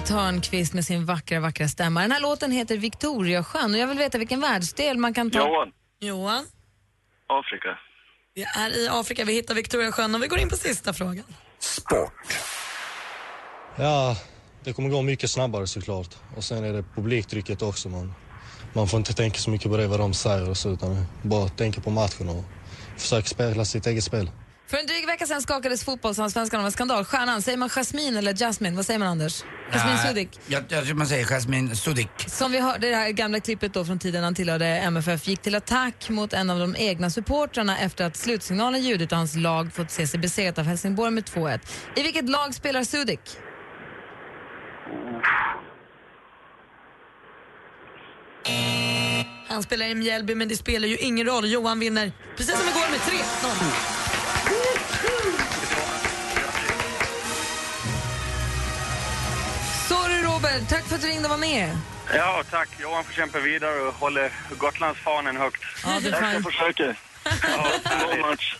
Rebecca 0.06 0.14
Törnqvist 0.14 0.74
med 0.74 0.84
sin 0.84 1.06
vackra, 1.06 1.40
vackra 1.40 1.68
stämma. 1.68 2.00
Den 2.00 2.12
här 2.12 2.20
låten 2.20 2.50
heter 2.50 2.76
Victoriasjön 2.76 3.74
och 3.74 3.80
jag 3.80 3.86
vill 3.86 3.98
veta 3.98 4.18
vilken 4.18 4.40
världsdel 4.40 4.98
man 4.98 5.14
kan 5.14 5.30
ta... 5.30 5.38
Johan. 5.38 5.72
Johan? 6.00 6.46
Afrika. 7.26 7.78
Vi 8.34 8.42
är 8.42 8.78
i 8.78 8.88
Afrika, 8.88 9.24
vi 9.24 9.32
hittar 9.32 9.54
Victoriasjön 9.54 10.14
och 10.14 10.22
vi 10.22 10.26
går 10.26 10.38
in 10.38 10.48
på 10.48 10.56
sista 10.56 10.92
frågan. 10.92 11.24
Sport. 11.58 12.12
Ja, 13.76 14.16
det 14.64 14.72
kommer 14.72 14.88
gå 14.88 15.02
mycket 15.02 15.30
snabbare 15.30 15.66
såklart. 15.66 16.14
Och 16.36 16.44
sen 16.44 16.64
är 16.64 16.72
det 16.72 16.82
publiktrycket 16.82 17.62
också. 17.62 17.88
Man, 17.88 18.14
man 18.72 18.88
får 18.88 18.98
inte 18.98 19.14
tänka 19.14 19.38
så 19.38 19.50
mycket 19.50 19.70
på 19.70 19.76
det 19.76 19.86
vad 19.86 20.00
de 20.00 20.14
säger 20.14 20.50
och 20.50 20.56
så 20.56 20.70
utan 20.70 21.04
bara 21.22 21.48
tänka 21.48 21.80
på 21.80 21.90
matchen 21.90 22.28
och 22.28 22.44
försöka 22.96 23.26
spela 23.26 23.64
sitt 23.64 23.86
eget 23.86 24.04
spel. 24.04 24.30
För 24.68 24.76
en 24.76 24.86
dryg 24.86 25.06
vecka 25.06 25.26
sedan 25.26 25.42
skakades 25.42 25.84
fotbollsallsvenskan 25.84 26.60
av 26.60 26.66
en 26.66 26.72
skandal. 26.72 27.04
Stjärnan, 27.04 27.42
säger 27.42 27.58
man 27.58 27.68
Jasmine 27.68 28.18
eller 28.18 28.34
Jasmine? 28.34 28.76
Vad 28.76 28.86
säger 28.86 28.98
man 28.98 29.08
Anders? 29.08 29.44
Jasmine 29.72 29.98
Sudik. 29.98 30.40
Jag, 30.46 30.64
jag 30.68 30.84
tror 30.84 30.94
man 30.94 31.06
säger 31.06 31.24
Jasmine 31.24 31.76
Sudik. 31.76 32.08
Som 32.26 32.52
vi 32.52 32.60
hörde 32.60 32.86
i 32.86 32.90
det 32.90 32.96
här 32.96 33.10
gamla 33.10 33.40
klippet 33.40 33.74
då 33.74 33.84
från 33.84 33.98
tiden 33.98 34.24
han 34.24 34.34
tillhörde 34.34 34.66
MFF 34.66 35.28
gick 35.28 35.42
till 35.42 35.54
attack 35.54 36.08
mot 36.08 36.32
en 36.32 36.50
av 36.50 36.58
de 36.58 36.76
egna 36.76 37.10
supportrarna 37.10 37.78
efter 37.78 38.04
att 38.04 38.16
slutsignalen 38.16 38.82
ljudit 38.82 39.12
och 39.12 39.18
hans 39.18 39.36
lag 39.36 39.72
fått 39.72 39.90
se 39.90 40.06
sig 40.06 40.20
besegrat 40.20 40.58
av 40.58 40.64
Helsingborg 40.64 41.10
med 41.10 41.24
2-1. 41.24 41.60
I 41.96 42.02
vilket 42.02 42.28
lag 42.28 42.54
spelar 42.54 42.84
Sudik? 42.84 43.20
Han 49.48 49.62
spelar 49.62 49.86
i 49.86 49.94
Mjällby 49.94 50.34
men 50.34 50.48
det 50.48 50.56
spelar 50.56 50.88
ju 50.88 50.96
ingen 50.96 51.26
roll. 51.26 51.50
Johan 51.50 51.80
vinner 51.80 52.12
precis 52.36 52.58
som 52.58 52.68
igår 52.68 52.90
med 52.90 53.00
3-0. 53.00 54.05
Tack 60.68 60.84
för 60.84 60.94
att 60.94 61.02
du 61.02 61.08
ringde 61.08 61.24
och 61.24 61.30
var 61.30 61.38
med. 61.38 61.76
Ja, 62.14 62.42
tack. 62.50 62.68
Johan 62.80 63.04
får 63.04 63.12
kämpa 63.12 63.40
vidare 63.40 63.80
och 63.80 63.94
håller 63.94 64.32
Gotlandsfanen 64.58 65.36
högt. 65.36 65.62
Ja, 65.84 66.00
det 66.02 66.08
jag 66.08 66.42
försöker. 66.42 66.98
Ja, 67.42 67.70
bra 67.84 68.28
match. 68.30 68.56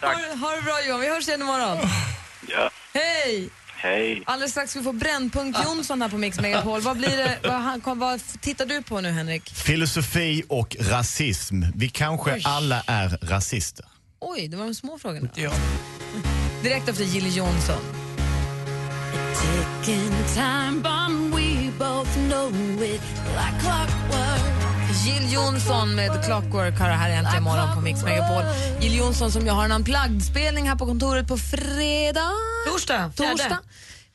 Tack. 0.00 0.16
Ha, 0.16 0.48
ha 0.48 0.56
det 0.56 0.62
bra 0.62 0.84
Johan, 0.86 1.00
vi 1.00 1.08
hörs 1.08 1.28
igen 1.28 1.42
imorgon. 1.42 1.78
Ja, 2.48 2.70
Hej! 2.94 3.50
hej. 3.76 4.22
Alldeles 4.26 4.50
strax 4.50 4.70
ska 4.70 4.80
vi 4.80 4.84
få 4.84 4.92
Brännpunkt 4.92 5.58
Jonsson 5.64 6.02
här 6.02 6.08
på 6.08 6.18
Mix 6.18 6.40
Megapol. 6.40 6.80
Vad, 6.80 6.96
blir 6.96 7.16
det, 7.16 7.38
vad, 7.84 7.98
vad 7.98 8.20
tittar 8.40 8.66
du 8.66 8.82
på 8.82 9.00
nu 9.00 9.10
Henrik? 9.10 9.54
Filosofi 9.54 10.42
och 10.48 10.76
rasism. 10.80 11.62
Vi 11.74 11.88
kanske 11.88 12.40
alla 12.44 12.82
är 12.86 13.08
rasister. 13.22 13.86
Oj, 14.20 14.48
det 14.48 14.56
var 14.56 14.64
de 14.64 14.74
små 14.74 14.98
frågorna. 14.98 15.28
Direkt 16.62 16.88
efter 16.88 17.04
Jill 17.04 17.36
Johnson. 17.36 17.82
Jill 25.04 25.32
Johnson 25.32 25.94
med 25.94 26.24
Clockwork 26.24 26.78
har 26.78 26.88
det 26.88 26.94
här 26.94 27.10
äntligen 27.10 27.42
morgon 27.42 27.74
på 27.74 27.80
Mix 27.80 28.04
Megapol. 28.04 28.42
Jill 28.80 28.98
Johnson 28.98 29.32
som 29.32 29.46
jag 29.46 29.54
har 29.54 29.64
en 29.64 29.72
unplugged-spelning 29.72 30.68
här 30.68 30.76
på 30.76 30.86
kontoret 30.86 31.28
på 31.28 31.38
fredag. 31.38 32.32
Torsdag. 32.66 33.12
Torsdag. 33.16 33.58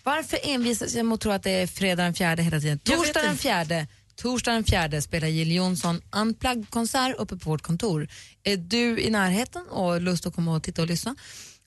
Varför 0.04 0.40
envisas 0.44 0.96
jag 0.96 1.06
med 1.06 1.14
att 1.14 1.22
tro 1.22 1.32
att 1.32 1.44
det 1.44 1.52
är 1.52 1.68
fredag 1.68 2.04
den 2.04 2.14
fjärde 2.14 2.44
hela 2.44 2.60
tiden? 2.60 2.80
Torsdag 2.80 3.22
den 3.22 3.38
fjärde. 3.38 3.88
Torsdag 4.16 4.52
den 4.52 4.64
fjärde 4.64 5.02
spelar 5.02 5.28
Jill 5.28 5.52
Johnson 5.52 6.02
unplugged-konsert 6.12 7.16
uppe 7.18 7.38
på 7.38 7.50
vårt 7.50 7.62
kontor. 7.62 8.08
Är 8.44 8.58
du 8.58 9.00
i 9.00 9.10
närheten 9.10 9.64
och 9.70 9.84
har 9.84 10.00
lust 10.00 10.26
att 10.26 10.36
komma 10.36 10.56
och 10.56 10.64
titta 10.64 10.82
och 10.82 10.88
lyssna 10.88 11.16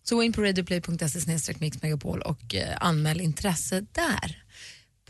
så 0.02 0.16
gå 0.16 0.22
in 0.22 0.32
på 0.32 0.42
radioplay.se 0.42 1.54
mixmegapol 1.58 2.22
och 2.22 2.54
eh, 2.54 2.76
anmäl 2.80 3.20
intresse 3.20 3.80
där. 3.92 4.42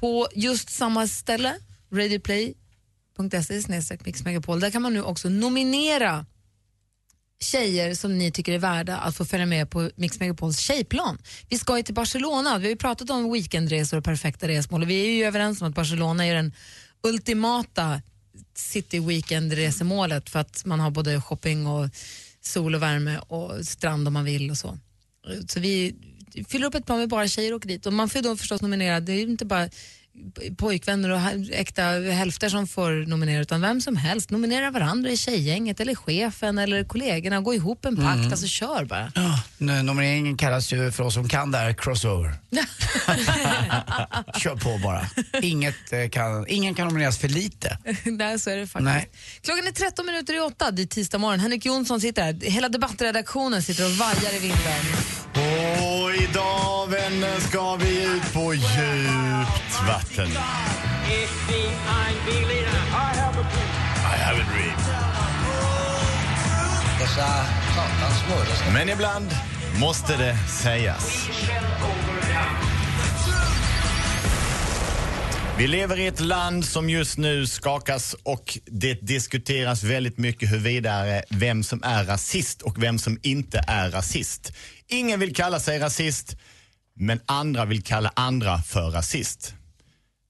På 0.00 0.28
just 0.34 0.70
samma 0.70 1.06
ställe, 1.06 1.54
radioplay.se 1.92 3.98
mixmegapol, 4.04 4.60
där 4.60 4.70
kan 4.70 4.82
man 4.82 4.94
nu 4.94 5.02
också 5.02 5.28
nominera 5.28 6.26
tjejer 7.40 7.94
som 7.94 8.18
ni 8.18 8.32
tycker 8.32 8.52
är 8.52 8.58
värda 8.58 8.96
att 8.96 9.16
få 9.16 9.24
följa 9.24 9.46
med 9.46 9.70
på 9.70 9.90
Mix 9.96 10.20
Megapols 10.20 10.58
tjejplan. 10.58 11.18
Vi 11.48 11.58
ska 11.58 11.76
ju 11.76 11.82
till 11.82 11.94
Barcelona, 11.94 12.58
vi 12.58 12.64
har 12.64 12.70
ju 12.70 12.76
pratat 12.76 13.10
om 13.10 13.32
weekendresor 13.32 13.98
och 13.98 14.04
perfekta 14.04 14.48
resmål 14.48 14.82
och 14.82 14.90
vi 14.90 15.06
är 15.06 15.10
ju 15.10 15.24
överens 15.24 15.60
om 15.60 15.68
att 15.68 15.74
Barcelona 15.74 16.26
är 16.26 16.34
den 16.34 16.52
ultimata 17.02 18.02
city 18.54 18.98
weekend-resemålet 18.98 20.30
för 20.30 20.38
att 20.38 20.64
man 20.64 20.80
har 20.80 20.90
både 20.90 21.20
shopping 21.20 21.66
och 21.66 21.88
sol 22.40 22.74
och 22.74 22.82
värme 22.82 23.18
och 23.18 23.66
strand 23.66 24.06
om 24.06 24.14
man 24.14 24.24
vill 24.24 24.50
och 24.50 24.58
så. 24.58 24.78
Så 25.48 25.60
vi 25.60 25.94
fyller 26.48 26.66
upp 26.66 26.74
ett 26.74 26.86
plan 26.86 26.98
med 26.98 27.08
bara 27.08 27.28
tjejer 27.28 27.52
och 27.52 27.56
åker 27.56 27.68
dit 27.68 27.86
och 27.86 27.92
man 27.92 28.08
får 28.08 28.22
ju 28.22 28.28
då 28.28 28.36
förstås 28.36 28.62
nominera, 28.62 29.00
det 29.00 29.12
är 29.12 29.16
ju 29.16 29.22
inte 29.22 29.44
bara 29.44 29.68
pojkvänner 30.56 31.10
och 31.10 31.20
äkta 31.52 31.82
hälfter 32.12 32.48
som 32.48 32.66
får 32.66 33.06
nominera 33.06 33.42
utan 33.42 33.60
vem 33.60 33.80
som 33.80 33.96
helst. 33.96 34.30
Nominera 34.30 34.70
varandra 34.70 35.10
i 35.10 35.16
tjejgänget 35.16 35.80
eller 35.80 35.94
chefen 35.94 36.58
eller 36.58 36.84
kollegorna. 36.84 37.40
Gå 37.40 37.54
ihop 37.54 37.84
en 37.84 37.96
pakt, 37.96 38.16
Mm. 38.16 38.30
alltså 38.30 38.46
kör 38.46 38.84
bara. 38.84 39.12
Ja, 39.14 39.42
nu, 39.58 39.82
nomineringen 39.82 40.36
kallas 40.36 40.72
ju 40.72 40.90
för 40.90 41.04
oss 41.04 41.14
som 41.14 41.28
kan 41.28 41.50
det 41.50 41.58
här 41.58 41.72
crossover. 41.72 42.34
Kör 44.38 44.56
på 44.56 44.78
bara. 44.82 45.06
Inget, 45.42 45.92
eh, 45.92 46.08
kan, 46.08 46.46
ingen 46.48 46.74
kan 46.74 46.86
nomineras 46.88 47.18
för 47.18 47.28
lite. 47.28 47.78
Nej, 48.04 48.38
så 48.38 48.50
är 48.50 48.56
det 48.56 48.66
faktiskt. 48.66 48.84
Nej. 48.84 49.10
Klockan 49.42 49.66
är 49.66 49.72
13 49.72 50.06
minuter 50.06 50.34
i 50.34 50.40
åtta, 50.40 50.70
det 50.70 50.82
är 50.82 50.86
tisdag 50.86 51.18
morgon. 51.18 51.40
Henrik 51.40 51.66
Jonsson 51.66 52.00
sitter 52.00 52.22
här, 52.22 52.50
hela 52.50 52.68
debattredaktionen 52.68 53.62
sitter 53.62 53.84
och 53.84 53.90
vajar 53.90 54.34
i 54.36 54.38
vinden. 54.38 54.84
Och 55.34 55.69
idag 56.22 56.86
vänner 56.90 57.40
ska 57.40 57.76
vi 57.76 58.04
ut 58.04 58.32
på 58.32 58.54
djupt 58.54 59.86
vatten. 59.88 60.26
I 60.26 60.32
have 64.22 64.40
a 64.40 64.44
dream. 64.52 64.76
Dessa 67.00 67.26
satans 67.74 68.18
smörjor. 68.26 68.72
Men 68.72 68.88
ibland 68.88 69.30
måste 69.80 70.16
det 70.16 70.36
sägas. 70.62 71.28
Vi 75.58 75.66
lever 75.66 75.98
i 75.98 76.06
ett 76.06 76.20
land 76.20 76.64
som 76.64 76.90
just 76.90 77.18
nu 77.18 77.46
skakas 77.46 78.16
och 78.22 78.58
det 78.66 78.94
diskuteras 78.94 79.82
väldigt 79.82 80.18
mycket 80.18 80.52
huruvida 80.52 81.22
vem 81.30 81.62
som 81.62 81.82
är 81.82 82.04
rasist 82.04 82.62
och 82.62 82.82
vem 82.82 82.98
som 82.98 83.18
inte 83.22 83.64
är 83.68 83.90
rasist. 83.90 84.52
Ingen 84.92 85.20
vill 85.20 85.34
kalla 85.34 85.60
sig 85.60 85.78
rasist, 85.78 86.36
men 86.94 87.20
andra 87.26 87.64
vill 87.64 87.82
kalla 87.82 88.12
andra 88.16 88.62
för 88.62 88.90
rasist. 88.90 89.54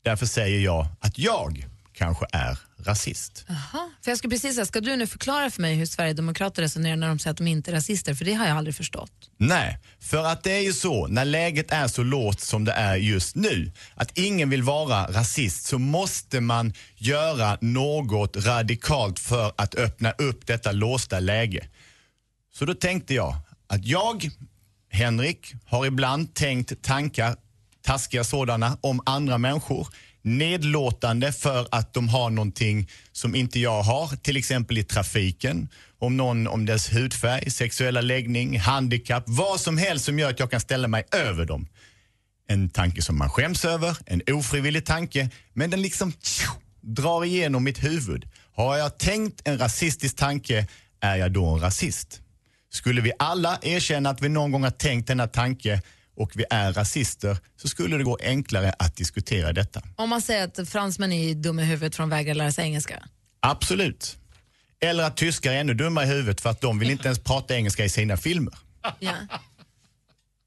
Därför 0.05 0.27
säger 0.27 0.61
jag 0.61 0.87
att 1.01 1.19
jag 1.19 1.67
kanske 1.93 2.27
är 2.33 2.59
rasist. 2.79 3.45
Aha. 3.49 3.91
För 4.03 4.11
jag 4.11 4.19
skulle 4.19 4.31
precis 4.31 4.55
säga, 4.55 4.67
ska 4.67 4.81
du 4.81 4.97
nu 4.97 5.07
förklara 5.07 5.51
för 5.51 5.63
mig 5.63 5.75
hur 5.75 5.87
Sverigedemokrater 5.87 6.63
resonerar 6.63 6.97
när 6.97 7.09
de 7.09 7.19
säger 7.19 7.31
att 7.31 7.37
de 7.37 7.47
inte 7.47 7.71
är 7.71 7.75
rasister? 7.75 8.15
För 8.15 8.25
det 8.25 8.35
har 8.35 8.47
jag 8.47 8.57
aldrig 8.57 8.75
förstått. 8.77 9.13
Nej, 9.37 9.79
för 10.01 10.25
att 10.25 10.43
det 10.43 10.53
är 10.53 10.61
ju 10.61 10.73
så, 10.73 11.07
när 11.07 11.25
läget 11.25 11.73
är 11.73 11.89
så 11.89 12.03
lågt 12.03 12.41
som 12.41 12.65
det 12.65 12.73
är 12.73 12.97
just 12.97 13.37
nu, 13.37 13.73
att 13.95 14.19
ingen 14.19 14.51
vill 14.51 14.63
vara 14.63 15.07
rasist, 15.07 15.67
så 15.67 15.79
måste 15.79 16.41
man 16.41 16.73
göra 16.97 17.59
något 17.61 18.37
radikalt 18.37 19.19
för 19.19 19.53
att 19.57 19.75
öppna 19.75 20.11
upp 20.11 20.47
detta 20.47 20.73
låsta 20.73 21.21
läge. 21.21 21.69
Så 22.55 22.65
då 22.65 22.75
tänkte 22.75 23.15
jag 23.15 23.37
att 23.67 23.87
jag, 23.87 24.31
Henrik, 24.91 25.55
har 25.65 25.87
ibland 25.87 26.35
tänkt 26.35 26.83
tankar, 26.83 27.37
taskiga 27.83 28.25
sådana, 28.25 28.79
om 28.81 29.01
andra 29.07 29.39
människor. 29.39 29.89
Nedlåtande 30.23 31.33
för 31.33 31.69
att 31.71 31.95
de 31.95 32.09
har 32.09 32.31
någonting 32.31 32.89
som 33.13 33.35
inte 33.35 33.61
jag 33.61 33.83
har, 33.83 34.17
till 34.17 34.37
exempel 34.37 34.79
i 34.79 34.85
trafiken. 34.85 35.69
Om 35.99 36.17
någon 36.17 36.47
om 36.47 36.67
dess 36.67 36.93
hudfärg, 36.93 37.51
sexuella 37.51 38.01
läggning, 38.01 38.59
handikapp, 38.59 39.25
vad 39.27 39.61
som 39.61 39.79
helst 39.79 40.05
som 40.05 40.19
gör 40.19 40.31
att 40.31 40.41
jag 40.41 40.51
kan 40.51 40.61
ställa 40.61 40.89
mig 40.89 41.05
över 41.13 41.45
dem. 41.45 41.67
En 42.49 42.71
tanke 42.71 43.03
som 43.03 43.19
man 43.19 43.31
skäms 43.31 43.65
över, 43.65 43.97
en 44.07 44.23
ofrivillig 44.33 44.87
tanke, 44.87 45.31
men 45.53 45.71
den 45.71 45.83
liksom 45.83 46.13
tjo, 46.23 46.51
drar 46.81 47.25
igenom 47.25 47.65
mitt 47.65 47.85
huvud. 47.85 48.29
Har 48.55 48.77
jag 48.77 48.99
tänkt 48.99 49.41
en 49.45 49.59
rasistisk 49.59 50.17
tanke, 50.17 50.67
är 51.01 51.17
jag 51.17 51.33
då 51.33 51.47
en 51.47 51.61
rasist? 51.61 52.21
Skulle 52.71 53.01
vi 53.01 53.13
alla 53.19 53.59
erkänna 53.63 54.11
att 54.11 54.23
vi 54.23 54.29
någon 54.29 54.53
gång 54.53 54.63
har 54.63 54.71
tänkt 54.71 55.07
denna 55.07 55.27
tanke 55.27 55.83
och 56.17 56.33
vi 56.35 56.45
är 56.51 56.73
rasister 56.73 57.37
så 57.57 57.69
skulle 57.69 57.97
det 57.97 58.05
gå 58.05 58.19
enklare 58.23 58.75
att 58.79 58.97
diskutera 58.97 59.53
detta. 59.53 59.83
Om 59.97 60.09
man 60.09 60.23
säger 60.23 60.45
att 60.45 60.69
fransmän 60.69 61.13
är 61.13 61.35
dumma 61.35 61.63
i 61.63 61.65
huvudet 61.65 61.97
från 61.97 62.09
vägrar 62.09 62.35
lära 62.35 62.53
sig 62.53 62.65
engelska. 62.65 63.03
Absolut. 63.41 64.17
Eller 64.81 65.05
att 65.05 65.17
tyskar 65.17 65.53
är 65.53 65.61
ännu 65.61 65.75
dummare 65.75 66.05
i 66.05 66.09
huvudet 66.09 66.41
för 66.41 66.51
att 66.51 66.61
de 66.61 66.79
vill 66.79 66.91
inte 66.91 67.09
ens 67.09 67.19
prata 67.19 67.55
engelska 67.55 67.85
i 67.85 67.89
sina 67.89 68.17
filmer. 68.17 68.55
Ja. 68.99 69.13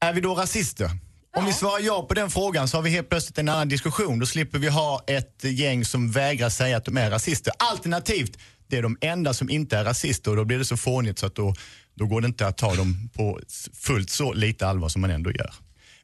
Är 0.00 0.12
vi 0.12 0.20
då 0.20 0.34
rasister? 0.34 0.90
Om 1.36 1.46
vi 1.46 1.52
svarar 1.52 1.80
ja 1.80 2.06
på 2.08 2.14
den 2.14 2.30
frågan 2.30 2.68
så 2.68 2.76
har 2.76 2.82
vi 2.82 2.90
helt 2.90 3.08
plötsligt 3.08 3.38
en 3.38 3.48
annan 3.48 3.68
diskussion. 3.68 4.18
Då 4.18 4.26
slipper 4.26 4.58
vi 4.58 4.68
ha 4.68 5.04
ett 5.06 5.44
gäng 5.44 5.84
som 5.84 6.10
vägrar 6.10 6.48
säga 6.48 6.76
att 6.76 6.84
de 6.84 6.96
är 6.96 7.10
rasister. 7.10 7.52
Alternativt, 7.58 8.38
det 8.66 8.76
är 8.76 8.82
de 8.82 8.98
enda 9.00 9.34
som 9.34 9.50
inte 9.50 9.78
är 9.78 9.84
rasister 9.84 10.30
och 10.30 10.36
då 10.36 10.44
blir 10.44 10.58
det 10.58 10.64
så 10.64 10.76
fånigt 10.76 11.18
så 11.18 11.26
att 11.26 11.34
då, 11.34 11.54
då 11.94 12.06
går 12.06 12.20
det 12.20 12.26
inte 12.26 12.46
att 12.46 12.56
ta 12.56 12.74
dem 12.74 13.10
på 13.12 13.40
fullt 13.72 14.10
så 14.10 14.32
lite 14.32 14.66
allvar 14.66 14.88
som 14.88 15.00
man 15.00 15.10
ändå 15.10 15.32
gör. 15.32 15.54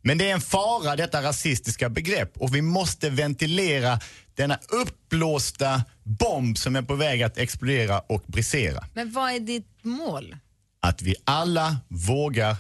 Men 0.03 0.19
det 0.19 0.31
är 0.31 0.35
en 0.35 0.41
fara 0.41 0.97
detta 0.97 1.23
rasistiska 1.23 1.89
begrepp 1.89 2.37
och 2.37 2.55
vi 2.55 2.63
måste 2.63 3.11
ventilera 3.11 4.01
denna 4.35 4.59
uppblåsta 4.69 5.83
bomb 6.03 6.59
som 6.59 6.77
är 6.77 6.83
på 6.83 6.95
väg 6.95 7.23
att 7.23 7.39
explodera 7.39 8.01
och 8.01 8.23
brisera. 8.27 8.85
Men 8.95 9.13
vad 9.13 9.33
är 9.33 9.41
ditt 9.41 9.85
mål? 9.85 10.37
Att 10.81 11.03
vi 11.03 11.15
alla 11.25 11.77
vågar 11.89 12.57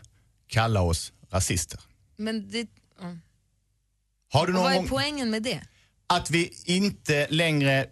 kalla 0.46 0.80
oss 0.80 1.12
rasister. 1.30 1.80
Men 2.16 2.50
det. 2.50 2.68
Har 4.32 4.46
du 4.46 4.52
någon 4.52 4.62
vad 4.62 4.72
är 4.72 4.88
poängen 4.88 5.30
med 5.30 5.42
det? 5.42 5.60
Att 6.10 6.30
vi 6.30 6.52
inte 6.64 7.26
längre 7.30 7.86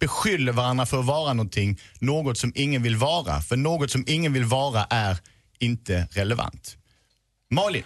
beskyller 0.00 0.52
varandra 0.52 0.86
för 0.86 1.00
att 1.00 1.06
vara 1.06 1.32
någonting, 1.32 1.80
något 1.98 2.38
som 2.38 2.52
ingen 2.54 2.82
vill 2.82 2.96
vara. 2.96 3.40
För 3.40 3.56
något 3.56 3.90
som 3.90 4.04
ingen 4.06 4.32
vill 4.32 4.44
vara 4.44 4.84
är 4.90 5.18
inte 5.58 6.08
relevant. 6.10 6.76
Malin? 7.50 7.82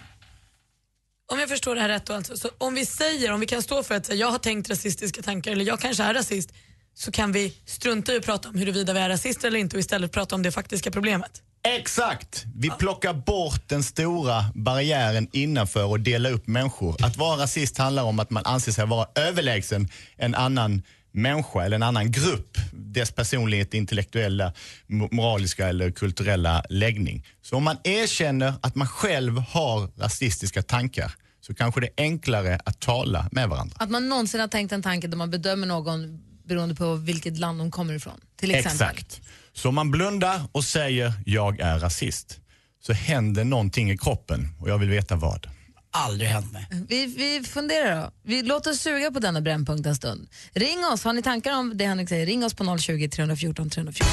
Om 1.31 1.39
jag 1.39 1.49
förstår 1.49 1.75
det 1.75 1.81
här 1.81 1.89
rätt 1.89 2.05
då 2.05 2.13
alltså, 2.13 2.37
så 2.37 2.49
om 2.57 2.73
vi 2.73 2.85
säger, 2.85 3.31
om 3.31 3.39
vi 3.39 3.45
kan 3.45 3.61
stå 3.61 3.83
för 3.83 3.95
att 3.95 4.05
säga, 4.05 4.17
jag 4.17 4.31
har 4.31 4.39
tänkt 4.39 4.69
rasistiska 4.69 5.21
tankar 5.21 5.51
eller 5.51 5.65
jag 5.65 5.79
kanske 5.79 6.03
är 6.03 6.13
rasist, 6.13 6.53
så 6.93 7.11
kan 7.11 7.31
vi 7.31 7.57
strunta 7.65 8.13
i 8.13 8.17
att 8.17 8.25
prata 8.25 8.49
om 8.49 8.55
huruvida 8.55 8.93
vi 8.93 8.99
är 8.99 9.09
rasister 9.09 9.47
eller 9.47 9.59
inte 9.59 9.75
och 9.75 9.79
istället 9.79 10.11
prata 10.11 10.35
om 10.35 10.43
det 10.43 10.51
faktiska 10.51 10.91
problemet. 10.91 11.41
Exakt! 11.65 12.45
Vi 12.55 12.69
plockar 12.69 13.13
bort 13.13 13.69
den 13.69 13.83
stora 13.83 14.45
barriären 14.55 15.27
innanför 15.31 15.83
och 15.85 15.99
delar 15.99 16.31
upp 16.31 16.47
människor. 16.47 17.05
Att 17.05 17.17
vara 17.17 17.41
rasist 17.43 17.77
handlar 17.77 18.03
om 18.03 18.19
att 18.19 18.29
man 18.29 18.45
anser 18.45 18.71
sig 18.71 18.85
vara 18.85 19.07
överlägsen 19.15 19.89
en 20.17 20.35
annan 20.35 20.81
människa 21.11 21.63
eller 21.65 21.75
en 21.75 21.83
annan 21.83 22.11
grupp. 22.11 22.57
Dess 22.71 23.11
personlighet, 23.11 23.73
intellektuella, 23.73 24.53
mo- 24.87 25.09
moraliska 25.11 25.67
eller 25.67 25.91
kulturella 25.91 26.63
läggning. 26.69 27.25
Så 27.41 27.55
om 27.55 27.63
man 27.63 27.77
erkänner 27.83 28.53
att 28.61 28.75
man 28.75 28.87
själv 28.87 29.37
har 29.39 29.99
rasistiska 30.01 30.61
tankar 30.61 31.11
så 31.41 31.53
kanske 31.53 31.81
det 31.81 31.87
är 31.87 31.93
enklare 32.03 32.59
att 32.65 32.79
tala 32.79 33.29
med 33.31 33.49
varandra. 33.49 33.75
Att 33.79 33.89
man 33.89 34.09
någonsin 34.09 34.39
har 34.39 34.47
tänkt 34.47 34.71
en 34.71 34.81
tanke 34.83 35.07
där 35.07 35.17
man 35.17 35.31
bedömer 35.31 35.67
någon 35.67 36.19
beroende 36.47 36.75
på 36.75 36.93
vilket 36.95 37.37
land 37.37 37.59
de 37.59 37.71
kommer 37.71 37.93
ifrån. 37.93 38.21
Till 38.39 38.55
exempel. 38.55 38.87
Exakt. 38.87 39.21
Så 39.55 39.69
om 39.69 39.75
man 39.75 39.91
blundar 39.91 40.41
och 40.51 40.63
säger 40.63 41.13
jag 41.25 41.59
är 41.59 41.79
rasist 41.79 42.39
så 42.85 42.93
händer 42.93 43.43
någonting 43.43 43.91
i 43.91 43.97
kroppen 43.97 44.47
och 44.59 44.69
jag 44.69 44.77
vill 44.77 44.89
veta 44.89 45.15
vad. 45.15 45.47
Aldrig 45.91 46.29
hänt 46.29 46.53
mig. 46.53 46.67
Vi, 46.89 47.05
vi 47.05 47.43
funderar 47.43 48.01
då. 48.01 48.11
Vi 48.23 48.43
låter 48.43 48.71
oss 48.71 48.79
suga 48.79 49.11
på 49.11 49.19
denna 49.19 49.41
brännpunkt 49.41 49.87
en 49.87 49.95
stund. 49.95 50.27
Ring 50.53 50.85
oss, 50.93 51.03
har 51.03 51.13
ni 51.13 51.21
tankar 51.21 51.53
om 51.53 51.77
det 51.77 51.85
Henrik 51.85 52.09
säger? 52.09 52.25
Ring 52.25 52.45
oss 52.45 52.53
på 52.53 52.77
020 52.77 53.09
314 53.09 53.69
314. 53.69 54.07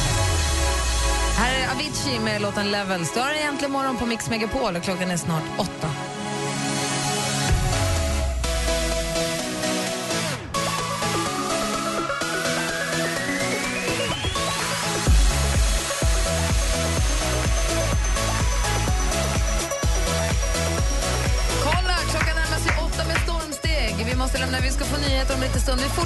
Här 1.37 1.55
är 1.55 1.75
Avicii 1.75 2.19
med 2.25 2.43
låten 2.43 2.71
Levels. 2.71 3.15
Du 3.15 3.21
har 3.21 3.31
en 3.31 3.37
egentlig 3.37 3.71
morgon 3.71 3.97
på 3.97 4.07
Mix 4.07 4.31
Megapol 4.31 4.77
och 4.77 4.83
klockan 4.83 5.11
är 5.11 5.17
snart 5.17 5.45
åtta. 5.59 5.91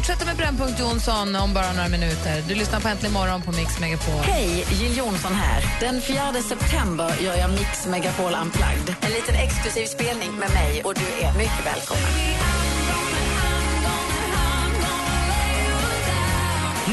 Fortsätter 0.07 0.27
med 0.27 0.37
Brännpunkt 0.37 0.81
Jonsson 0.81 1.37
om 1.37 1.55
bara 1.55 1.73
några 1.73 1.89
minuter. 1.89 2.43
Du 2.49 2.55
lyssnar 2.55 2.81
på 2.81 2.89
Äntligen 2.89 3.13
morgon 3.13 3.43
på 3.43 3.53
Mix 3.53 3.81
Megapol. 3.81 4.23
Hej, 4.23 4.67
Jill 4.81 4.97
Johnson 4.97 5.33
här. 5.33 5.61
Den 5.81 6.01
4 6.01 6.33
september 6.33 7.11
gör 7.21 7.37
jag 7.37 7.51
Mix 7.51 7.87
Megapol 7.87 8.33
Unplugged. 8.43 8.95
En 9.01 9.11
liten 9.11 9.35
exklusiv 9.35 9.87
spelning 9.87 10.33
med 10.33 10.51
mig 10.51 10.83
och 10.85 10.95
du 10.95 11.25
är 11.27 11.33
mycket 11.39 11.67
välkommen. 11.67 12.11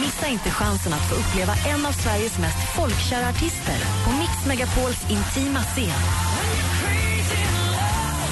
Missa 0.02 0.28
inte 0.28 0.49
chansen 0.49 0.93
att 0.93 1.10
få 1.10 1.15
uppleva 1.15 1.54
en 1.71 1.86
av 1.86 1.91
Sveriges 1.91 2.39
mest 2.39 2.76
folkkära 2.76 3.30
artister 3.30 3.80
på 4.06 4.10
Mix 4.21 4.34
Megapols 4.47 5.02
intima 5.10 5.60
scen. 5.60 6.33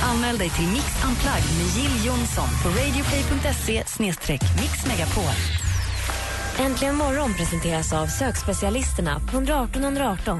Anmäl 0.01 0.37
dig 0.37 0.49
till 0.49 0.67
Mix 0.67 0.85
Unplugged 1.07 1.57
med 1.57 1.67
Jill 1.77 2.05
Johnson 2.05 2.47
på 2.63 2.69
radioplay.se 2.69 3.83
mixmegapol. 4.61 5.35
Äntligen 6.59 6.95
morgon 6.95 7.33
presenteras 7.33 7.93
av 7.93 8.07
sökspecialisterna 8.07 9.19
på 9.19 9.37
118 9.37 9.83
118. 9.83 10.39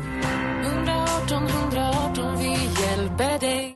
118 0.63 1.47
118, 1.47 2.37
vi 2.37 2.49
hjälper 2.81 3.39
dig. 3.39 3.75